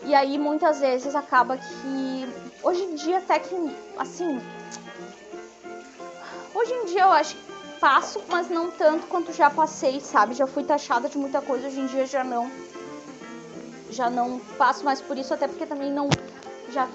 [0.04, 2.28] E aí muitas vezes acaba que
[2.64, 3.56] hoje em dia até que
[3.98, 4.42] assim
[6.54, 7.36] hoje em dia eu acho
[7.82, 10.36] passo, mas não tanto quanto já passei, sabe?
[10.36, 12.50] Já fui taxada de muita coisa, hoje em dia já não.
[13.90, 16.08] Já não passo mais por isso, até porque também não.
[16.70, 16.88] Já,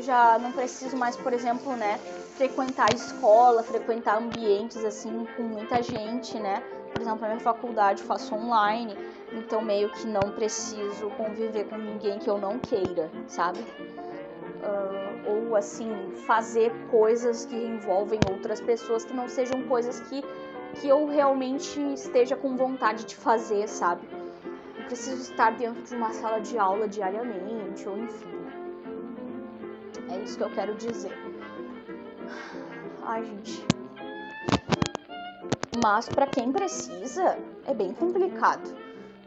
[0.00, 1.98] já não preciso mais, por exemplo, né?
[2.36, 6.62] Frequentar escola, frequentar ambientes assim com muita gente, né?
[6.92, 8.96] Por exemplo, na minha faculdade eu faço online,
[9.32, 13.60] então meio que não preciso conviver com ninguém que eu não queira, sabe?
[13.60, 15.92] Uh, ou assim,
[16.26, 20.22] fazer coisas que envolvem outras pessoas que não sejam coisas que,
[20.80, 24.08] que eu realmente esteja com vontade de fazer, sabe?
[24.78, 28.26] Eu preciso estar dentro de uma sala de aula diariamente, ou enfim.
[28.26, 28.52] Né?
[30.10, 31.12] É isso que eu quero dizer.
[33.02, 33.66] Ai, gente.
[35.78, 38.76] Mas para quem precisa, é bem complicado.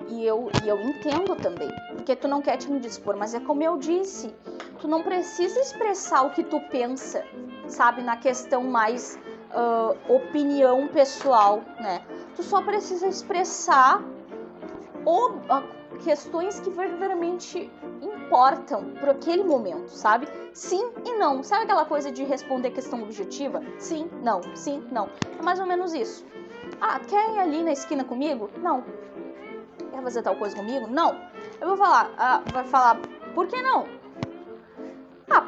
[0.08, 3.64] E eu, e eu entendo também, porque tu não quer te indispor, mas é como
[3.64, 4.34] eu disse,
[4.82, 7.24] tu não precisa expressar o que tu pensa,
[7.68, 9.18] sabe, na questão mais
[9.54, 12.04] uh, opinião pessoal, né?
[12.36, 14.04] Tu só precisa expressar
[15.06, 17.72] o, uh, questões que verdadeiramente
[18.02, 20.28] importam para aquele momento, sabe?
[20.52, 21.44] Sim e não.
[21.44, 23.62] Sabe aquela coisa de responder questão objetiva?
[23.78, 25.08] Sim, não, sim, não.
[25.40, 26.26] É mais ou menos isso.
[26.82, 28.50] Ah, quer ir ali na esquina comigo?
[28.58, 28.84] Não.
[29.92, 30.88] Quer fazer tal coisa comigo?
[30.88, 31.16] Não.
[31.60, 33.00] Eu vou falar, ah, vai falar,
[33.36, 34.01] por que não?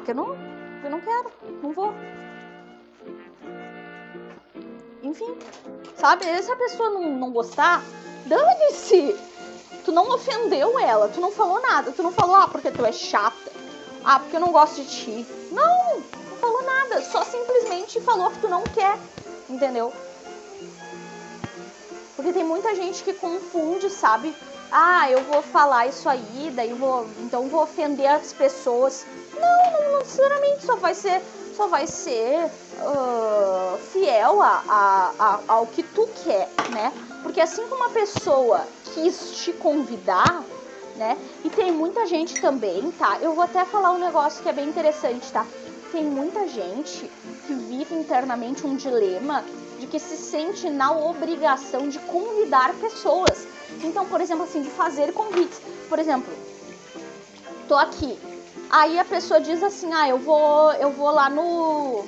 [0.04, 0.36] Porque eu não,
[0.84, 1.32] eu não quero,
[1.62, 1.94] não vou.
[5.02, 5.34] Enfim,
[5.96, 6.26] sabe?
[6.42, 7.82] Se a pessoa não, não gostar,
[8.26, 9.16] dane-se!
[9.82, 12.92] Tu não ofendeu ela, tu não falou nada, tu não falou, ah, porque tu é
[12.92, 13.50] chata,
[14.04, 15.26] ah, porque eu não gosto de ti.
[15.50, 18.98] Não, não falou nada, só simplesmente falou que tu não quer,
[19.48, 19.90] entendeu?
[22.14, 24.36] Porque tem muita gente que confunde, sabe?
[24.70, 29.06] Ah, eu vou falar isso aí, daí vou, então vou ofender as pessoas.
[29.38, 31.22] Não, não necessariamente só vai ser,
[31.56, 32.44] só vai ser
[32.80, 36.92] uh, fiel a, a, a, ao que tu quer, né?
[37.22, 40.42] Porque assim como uma pessoa quis te convidar,
[40.96, 41.18] né?
[41.44, 43.18] E tem muita gente também, tá?
[43.20, 45.46] Eu vou até falar um negócio que é bem interessante, tá?
[45.90, 47.10] Tem muita gente
[47.46, 49.44] que vive internamente um dilema
[49.78, 53.46] de que se sente na obrigação de convidar pessoas.
[53.82, 55.60] Então, por exemplo, assim, de fazer convites.
[55.88, 56.32] Por exemplo,
[57.68, 58.18] tô aqui.
[58.70, 62.04] Aí a pessoa diz assim: "Ah, eu vou, eu vou lá no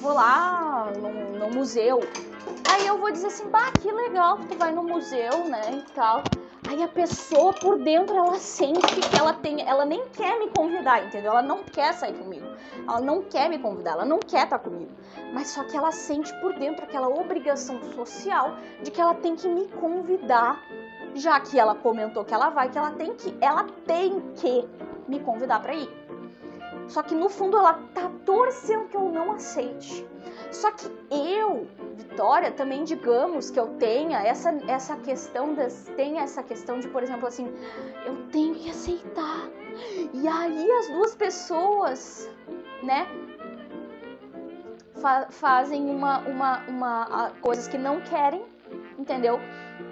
[0.00, 2.00] vou lá no, no museu".
[2.64, 5.92] Aí eu vou dizer assim: "Bah, que legal que tu vai no museu, né?" e
[5.92, 6.22] tal.
[6.66, 11.04] Aí a pessoa por dentro ela sente que ela tem, ela nem quer me convidar,
[11.04, 11.32] entendeu?
[11.32, 12.46] Ela não quer sair comigo.
[12.88, 14.90] Ela não quer me convidar, ela não quer estar comigo.
[15.32, 19.46] Mas só que ela sente por dentro aquela obrigação social de que ela tem que
[19.46, 20.58] me convidar,
[21.14, 24.66] já que ela comentou que ela vai, que ela tem que, ela tem que
[25.08, 25.88] me convidar para ir.
[26.88, 30.06] Só que no fundo ela tá torcendo que eu não aceite.
[30.50, 36.42] Só que eu, Vitória, também digamos que eu tenha essa, essa questão das, tenha essa
[36.42, 37.52] questão de, por exemplo, assim,
[38.04, 39.48] eu tenho que aceitar.
[40.12, 42.30] E aí as duas pessoas,
[42.82, 43.06] né,
[44.94, 48.44] fa fazem uma, uma, uma coisas que não querem,
[48.98, 49.40] entendeu?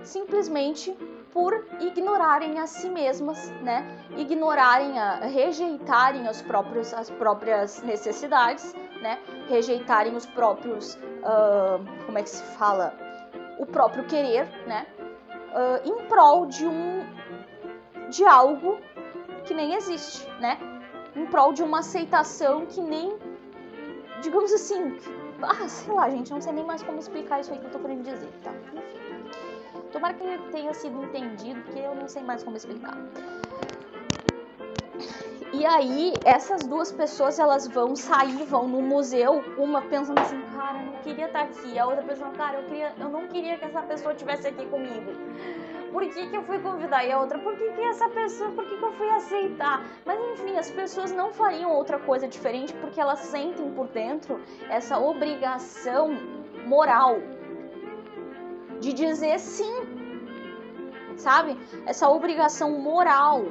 [0.03, 0.97] Simplesmente
[1.33, 3.87] por ignorarem a si mesmas, né?
[4.17, 9.19] Ignorarem, a, rejeitarem os próprios, as próprias necessidades, né?
[9.49, 12.95] Rejeitarem os próprios, uh, como é que se fala?
[13.59, 14.87] O próprio querer, né?
[15.55, 17.05] Uh, em prol de um,
[18.11, 18.79] de algo
[19.45, 20.59] que nem existe, né?
[21.17, 23.17] Em prol de uma aceitação que nem,
[24.21, 24.99] digamos assim,
[25.43, 27.79] ah, sei lá, gente, não sei nem mais como explicar isso aí que eu tô
[27.79, 28.53] querendo dizer, tá?
[29.93, 32.97] Tomara que tenha sido entendido, porque eu não sei mais como explicar.
[35.53, 40.79] E aí, essas duas pessoas, elas vão sair, vão no museu, uma pensando assim, cara,
[40.79, 41.79] eu não queria estar aqui.
[41.79, 45.13] A outra pessoa, cara, eu, queria, eu não queria que essa pessoa estivesse aqui comigo.
[45.93, 47.05] Por que, que eu fui convidar?
[47.05, 49.85] E a outra, por que, que essa pessoa, por que, que eu fui aceitar?
[50.07, 54.41] Mas enfim, as pessoas não fariam outra coisa diferente porque elas sentem por dentro
[54.71, 56.17] essa obrigação
[56.65, 57.19] moral
[58.83, 59.73] de dizer sim,
[61.17, 61.57] sabe?
[61.87, 63.45] Essa obrigação moral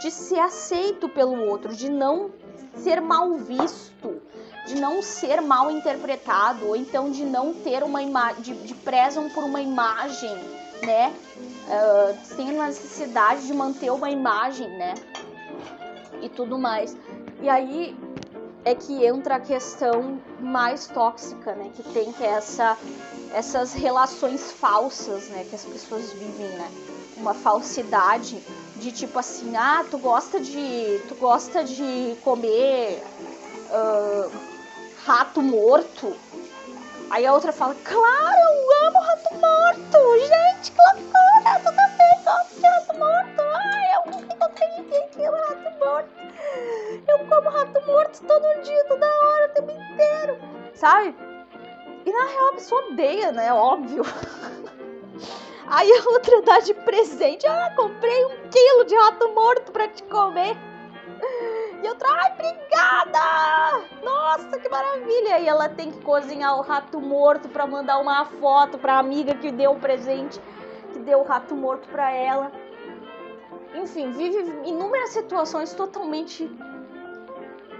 [0.00, 2.30] de ser aceito pelo outro, de não
[2.76, 4.22] ser mal visto,
[4.66, 9.28] de não ser mal interpretado, ou então de não ter uma imagem, de, de prezam
[9.28, 10.32] por uma imagem,
[10.82, 11.12] né?
[11.66, 14.94] Uh, tem a necessidade de manter uma imagem, né?
[16.22, 16.96] E tudo mais.
[17.42, 17.96] E aí
[18.64, 21.70] é que entra a questão mais tóxica, né?
[21.74, 22.76] Que tem que é essa,
[23.32, 25.44] essas relações falsas, né?
[25.48, 26.70] Que as pessoas vivem, né?
[27.16, 28.42] Uma falsidade
[28.76, 33.02] de tipo assim, ah, tu gosta de, tu gosta de comer
[33.70, 34.32] uh,
[35.04, 36.16] rato morto.
[37.10, 40.18] Aí a outra fala, claro, eu amo rato morto!
[40.20, 41.60] Gente, que loucura!
[41.60, 43.43] Tu também gosta de rato morto!
[47.24, 50.38] Eu como rato morto todo dia, toda hora, o tempo inteiro!
[50.74, 51.14] Sabe?
[52.04, 53.52] E na real a pessoa odeia, né?
[53.52, 54.02] Óbvio.
[55.66, 57.46] Aí a outra dá de presente.
[57.46, 60.54] Ah, comprei um quilo de rato morto pra te comer.
[61.82, 63.84] E outra, ai, obrigada!
[64.02, 65.38] Nossa, que maravilha!
[65.38, 69.50] E ela tem que cozinhar o rato morto pra mandar uma foto pra amiga que
[69.50, 70.38] deu o presente,
[70.92, 72.52] que deu o rato morto pra ela.
[73.74, 76.48] Enfim, vive inúmeras situações totalmente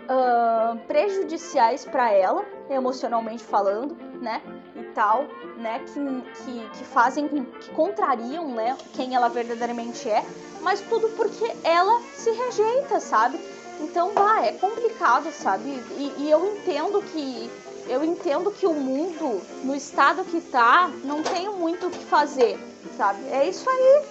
[0.05, 4.43] uh, prejudiciais para ela, emocionalmente falando, né?
[4.77, 5.27] E tal,
[5.57, 5.81] né?
[5.81, 8.77] Que, que, que fazem, que contrariam, né?
[8.95, 10.25] Quem ela verdadeiramente é,
[10.61, 13.39] mas tudo porque ela se rejeita, sabe?
[13.81, 15.69] Então, bah, é complicado, sabe?
[15.97, 17.51] E, e eu entendo que
[17.87, 22.59] eu entendo que o mundo, no estado que tá, não tem muito o que fazer,
[22.97, 23.29] sabe?
[23.29, 24.03] É isso aí.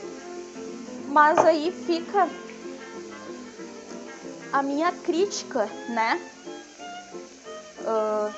[1.07, 2.27] Mas aí fica
[4.53, 6.21] a minha crítica, né?
[7.81, 8.31] Uh,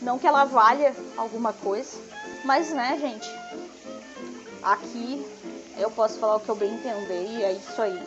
[0.00, 1.98] não que ela valha alguma coisa,
[2.44, 3.28] mas né, gente,
[4.62, 5.26] aqui
[5.76, 8.00] eu posso falar o que eu bem entender e é isso aí.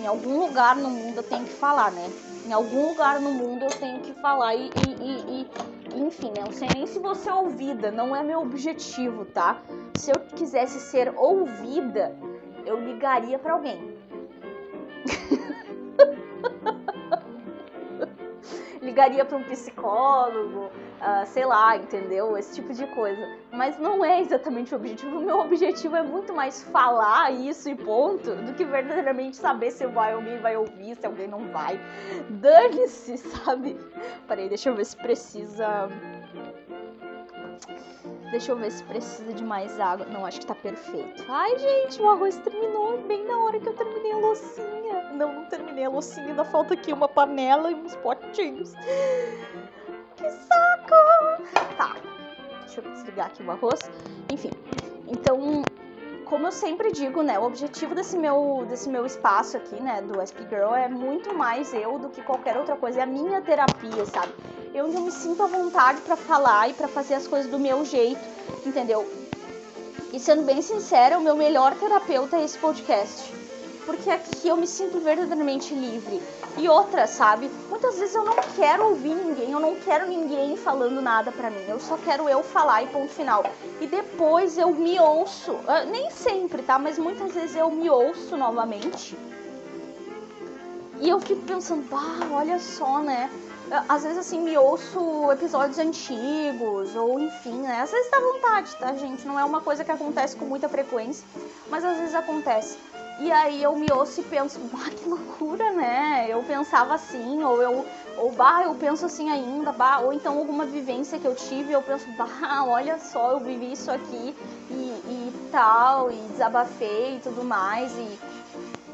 [0.00, 2.08] Em algum lugar no mundo eu tenho que falar, né?
[2.46, 5.50] Em algum lugar no mundo eu tenho que falar e, e, e,
[5.96, 9.60] e enfim, eu não sei nem se você é ouvida, não é meu objetivo, tá?
[9.92, 12.16] Se eu quisesse ser ouvida,
[12.64, 13.96] eu ligaria para alguém.
[18.86, 20.70] ligaria para um psicólogo,
[21.00, 22.38] uh, sei lá, entendeu?
[22.38, 23.36] Esse tipo de coisa.
[23.52, 25.18] Mas não é exatamente o objetivo.
[25.18, 29.86] O meu objetivo é muito mais falar isso e ponto, do que verdadeiramente saber se
[29.86, 31.80] vai, alguém vai ouvir, se alguém não vai.
[32.30, 33.76] Dane-se, sabe?
[34.26, 35.88] Peraí, deixa eu ver se precisa.
[38.30, 40.06] Deixa eu ver se precisa de mais água.
[40.06, 41.24] Não, acho que tá perfeito.
[41.28, 45.12] Ai, gente, o arroz terminou bem na hora que eu terminei a loucinha.
[45.14, 46.26] Não, não terminei a loucinha.
[46.26, 48.72] Ainda falta aqui uma panela e uns potinhos.
[50.16, 51.76] Que saco!
[51.76, 51.96] Tá,
[52.62, 53.80] deixa eu desligar aqui o arroz.
[54.30, 54.50] Enfim,
[55.06, 55.62] então,
[56.24, 60.20] como eu sempre digo, né, o objetivo desse meu, desse meu espaço aqui, né, do
[60.20, 63.00] SP Girl é muito mais eu do que qualquer outra coisa.
[63.00, 64.32] É a minha terapia, sabe?
[64.76, 67.82] Eu não me sinto à vontade para falar e para fazer as coisas do meu
[67.82, 68.20] jeito,
[68.66, 69.10] entendeu?
[70.12, 73.32] E sendo bem sincera, o meu melhor terapeuta é esse podcast
[73.86, 76.20] porque aqui eu me sinto verdadeiramente livre.
[76.58, 77.48] E outra, sabe?
[77.70, 81.64] Muitas vezes eu não quero ouvir ninguém, eu não quero ninguém falando nada pra mim.
[81.68, 83.44] Eu só quero eu falar e ponto final.
[83.80, 86.78] E depois eu me ouço, uh, nem sempre, tá?
[86.78, 89.16] Mas muitas vezes eu me ouço novamente.
[91.00, 93.30] E eu fico pensando, bah, olha só, né?
[93.88, 97.80] Às vezes, assim, me ouço episódios antigos, ou enfim, né?
[97.80, 99.26] Às vezes dá vontade, tá, gente?
[99.26, 101.26] Não é uma coisa que acontece com muita frequência,
[101.68, 102.78] mas às vezes acontece.
[103.18, 106.26] E aí eu me ouço e penso, bah, que loucura, né?
[106.28, 107.84] Eu pensava assim, ou eu,
[108.18, 111.82] ou bah, eu penso assim ainda, bah, ou então alguma vivência que eu tive, eu
[111.82, 114.36] penso, bah, olha só, eu vivi isso aqui
[114.70, 117.90] e, e tal, e desabafei e tudo mais.
[117.96, 118.18] E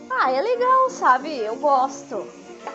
[0.09, 1.37] ah, é legal, sabe?
[1.37, 2.27] Eu gosto.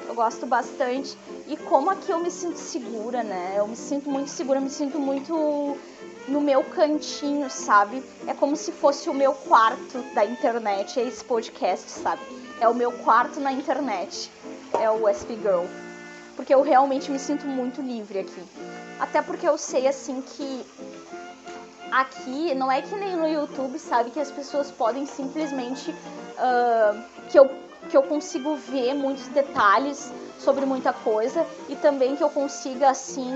[0.07, 1.17] Eu gosto bastante.
[1.47, 3.53] E como aqui eu me sinto segura, né?
[3.55, 5.77] Eu me sinto muito segura, me sinto muito
[6.27, 8.03] no meu cantinho, sabe?
[8.27, 12.21] É como se fosse o meu quarto da internet, é esse podcast, sabe?
[12.59, 14.29] É o meu quarto na internet,
[14.77, 15.63] é o SP Girl.
[16.35, 18.43] Porque eu realmente me sinto muito livre aqui.
[18.99, 20.65] Até porque eu sei, assim, que
[21.89, 24.11] aqui não é que nem no YouTube, sabe?
[24.11, 25.91] Que as pessoas podem simplesmente.
[25.91, 27.49] Uh, que, eu,
[27.89, 33.31] que eu consigo ver muitos detalhes sobre muita coisa e também que eu consiga, assim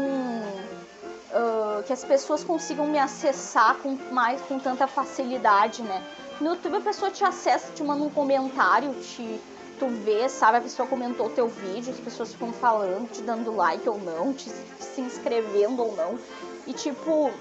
[1.31, 6.03] uh, que as pessoas consigam me acessar com mais com tanta facilidade, né?
[6.39, 9.39] No YouTube a pessoa te acessa, te manda um comentário, te
[9.79, 13.55] tu vê, sabe, a pessoa comentou o teu vídeo, as pessoas ficam falando, te dando
[13.55, 14.47] like ou não, te
[14.79, 16.19] se inscrevendo ou não.
[16.67, 17.31] E tipo,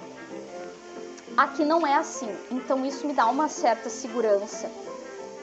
[1.36, 2.34] aqui não é assim.
[2.50, 4.70] Então isso me dá uma certa segurança.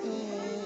[0.03, 0.57] E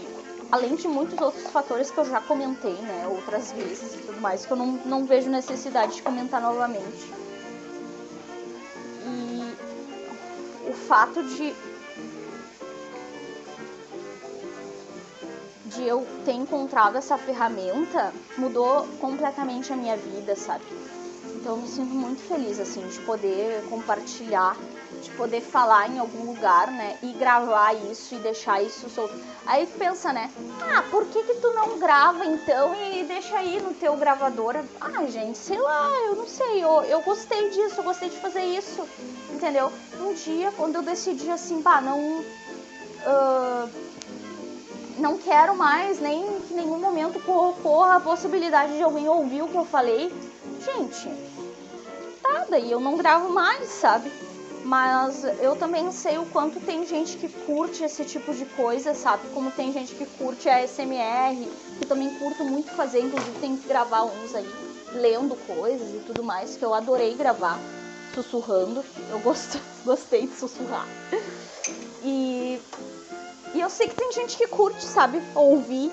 [0.52, 4.46] além de muitos outros fatores que eu já comentei, né, outras vezes e tudo mais,
[4.46, 7.22] que eu não, não vejo necessidade de comentar novamente.
[10.72, 11.54] o fato de
[15.66, 20.66] de eu ter encontrado essa ferramenta mudou completamente a minha vida, sabe?
[21.36, 24.56] Então eu me sinto muito feliz assim de poder compartilhar,
[25.02, 29.14] de poder falar em algum lugar, né, e gravar isso e deixar isso solto.
[29.46, 30.32] Aí tu pensa, né?
[30.62, 34.56] Ah, por que que tu não grava então e deixa aí no teu gravador?
[34.80, 38.44] Ah, gente, sei lá, eu não sei, eu, eu gostei disso, eu gostei de fazer
[38.44, 38.88] isso,
[39.32, 39.72] entendeu?
[40.00, 42.00] Um dia, quando eu decidi assim, pá, não.
[43.04, 43.70] Uh,
[45.00, 47.20] não quero mais, nem que em nenhum momento
[47.64, 50.14] corra a possibilidade de alguém ouvir o que eu falei.
[50.64, 51.10] Gente,
[52.22, 54.12] tá, daí eu não gravo mais, sabe?
[54.64, 59.28] Mas eu também sei o quanto tem gente que curte esse tipo de coisa, sabe?
[59.34, 61.48] Como tem gente que curte a SMR,
[61.80, 64.50] que também curto muito fazer, inclusive tem que gravar uns aí,
[64.94, 67.60] lendo coisas e tudo mais, que eu adorei gravar,
[68.14, 68.84] sussurrando.
[69.10, 70.88] Eu gosto, gostei de sussurrar.
[72.04, 72.62] E,
[73.54, 75.22] e eu sei que tem gente que curte, sabe?
[75.34, 75.92] Ouvir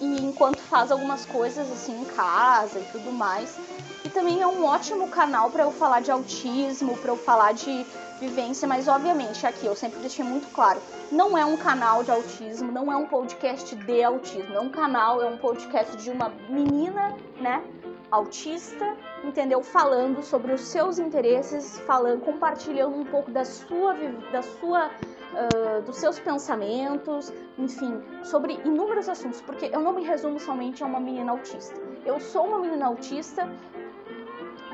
[0.00, 3.56] e enquanto faz algumas coisas assim em casa e tudo mais.
[4.04, 7.86] E também é um ótimo canal para eu falar de autismo, para eu falar de
[8.18, 12.72] vivência, mas obviamente aqui eu sempre deixei muito claro, não é um canal de autismo,
[12.72, 17.14] não é um podcast de autismo, é um canal, é um podcast de uma menina,
[17.40, 17.62] né,
[18.10, 19.62] autista, entendeu?
[19.62, 23.94] Falando sobre os seus interesses, falando, compartilhando um pouco da sua
[24.32, 30.38] da sua uh, dos seus pensamentos, enfim, sobre inúmeros assuntos, porque eu não me resumo
[30.38, 31.74] somente a uma menina autista.
[32.04, 33.50] Eu sou uma menina autista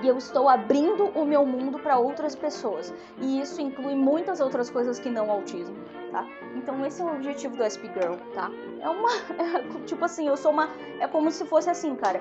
[0.03, 2.93] e eu estou abrindo o meu mundo para outras pessoas.
[3.19, 5.77] E isso inclui muitas outras coisas que não autismo,
[6.11, 6.27] tá?
[6.57, 8.51] Então esse é o objetivo do SP Girl, tá?
[8.81, 12.21] É uma é, tipo assim, eu sou uma é como se fosse assim, cara.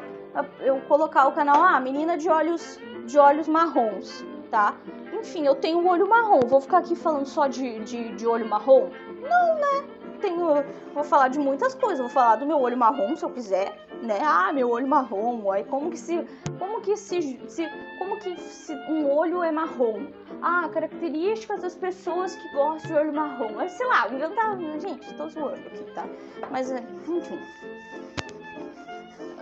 [0.61, 4.75] Eu colocar o canal ah, menina de olhos de olhos marrons, tá?
[5.13, 6.41] Enfim, eu tenho um olho marrom.
[6.41, 8.89] Vou ficar aqui falando só de, de, de olho marrom?
[9.21, 10.00] Não, né?
[10.21, 10.63] Tenho,
[10.93, 11.99] vou falar de muitas coisas.
[11.99, 14.19] Vou falar do meu olho marrom, se eu quiser, né?
[14.21, 15.51] Ah, meu olho marrom.
[15.51, 16.25] Aí como que se,
[16.59, 17.67] como que se, se
[17.97, 20.05] como que se um olho é marrom?
[20.41, 23.59] Ah, características das pessoas que gostam de olho marrom.
[23.59, 24.57] Aí, sei lá, inventar.
[24.79, 26.05] Gente, tô zoando aqui, tá?
[26.51, 27.39] Mas, enfim.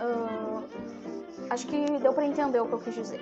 [0.00, 0.62] Uh,
[1.50, 3.20] acho que deu para entender o que eu quis dizer.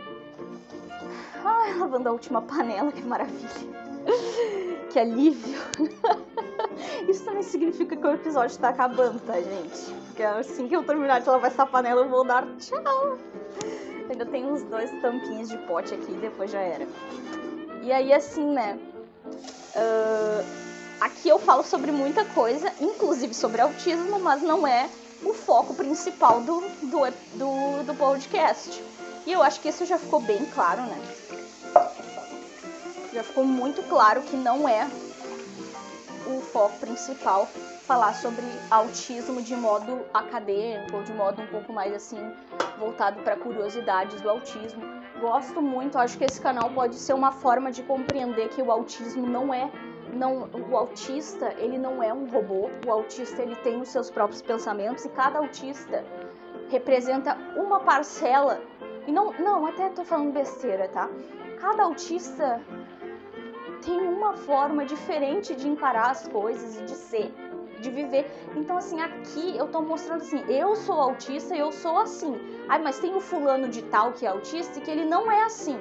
[1.44, 3.48] Ai, lavando a última panela, que maravilha.
[4.90, 5.58] que alívio.
[7.08, 9.92] Isso também significa que o episódio está acabando, tá, gente?
[10.06, 13.18] Porque assim que eu terminar de lavar essa panela, eu vou dar tchau.
[14.10, 16.86] Ainda tem uns dois tampinhos de pote aqui, depois já era.
[17.82, 18.78] E aí, assim, né?
[19.76, 20.44] Uh,
[21.00, 24.88] aqui eu falo sobre muita coisa, inclusive sobre autismo, mas não é
[25.22, 28.82] o foco principal do, do, do, do podcast.
[29.26, 31.00] E eu acho que isso já ficou bem claro, né?
[33.12, 34.88] Já ficou muito claro que não é
[36.36, 37.46] o foco principal
[37.86, 42.20] falar sobre autismo de modo acadêmico de modo um pouco mais assim
[42.78, 44.82] voltado para curiosidades do autismo.
[45.20, 49.26] Gosto muito, acho que esse canal pode ser uma forma de compreender que o autismo
[49.26, 49.70] não é
[50.12, 52.70] não o autista, ele não é um robô.
[52.86, 56.04] O autista ele tem os seus próprios pensamentos e cada autista
[56.70, 58.60] representa uma parcela.
[59.06, 61.08] E não, não, até tô falando besteira, tá?
[61.60, 62.60] Cada autista
[63.88, 67.32] tem uma forma diferente de encarar as coisas e de ser,
[67.80, 68.30] de viver.
[68.54, 72.38] Então, assim, aqui eu tô mostrando assim, eu sou autista e eu sou assim.
[72.68, 75.42] Ai, mas tem o fulano de tal que é autista e que ele não é
[75.44, 75.78] assim.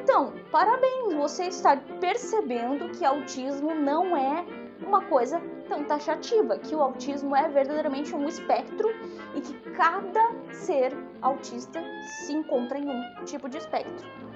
[0.00, 4.42] Então, parabéns, você está percebendo que autismo não é
[4.86, 5.38] uma coisa
[5.68, 8.88] tão taxativa, que o autismo é verdadeiramente um espectro
[9.34, 11.78] e que cada ser autista
[12.24, 14.29] se encontra em um tipo de espectro.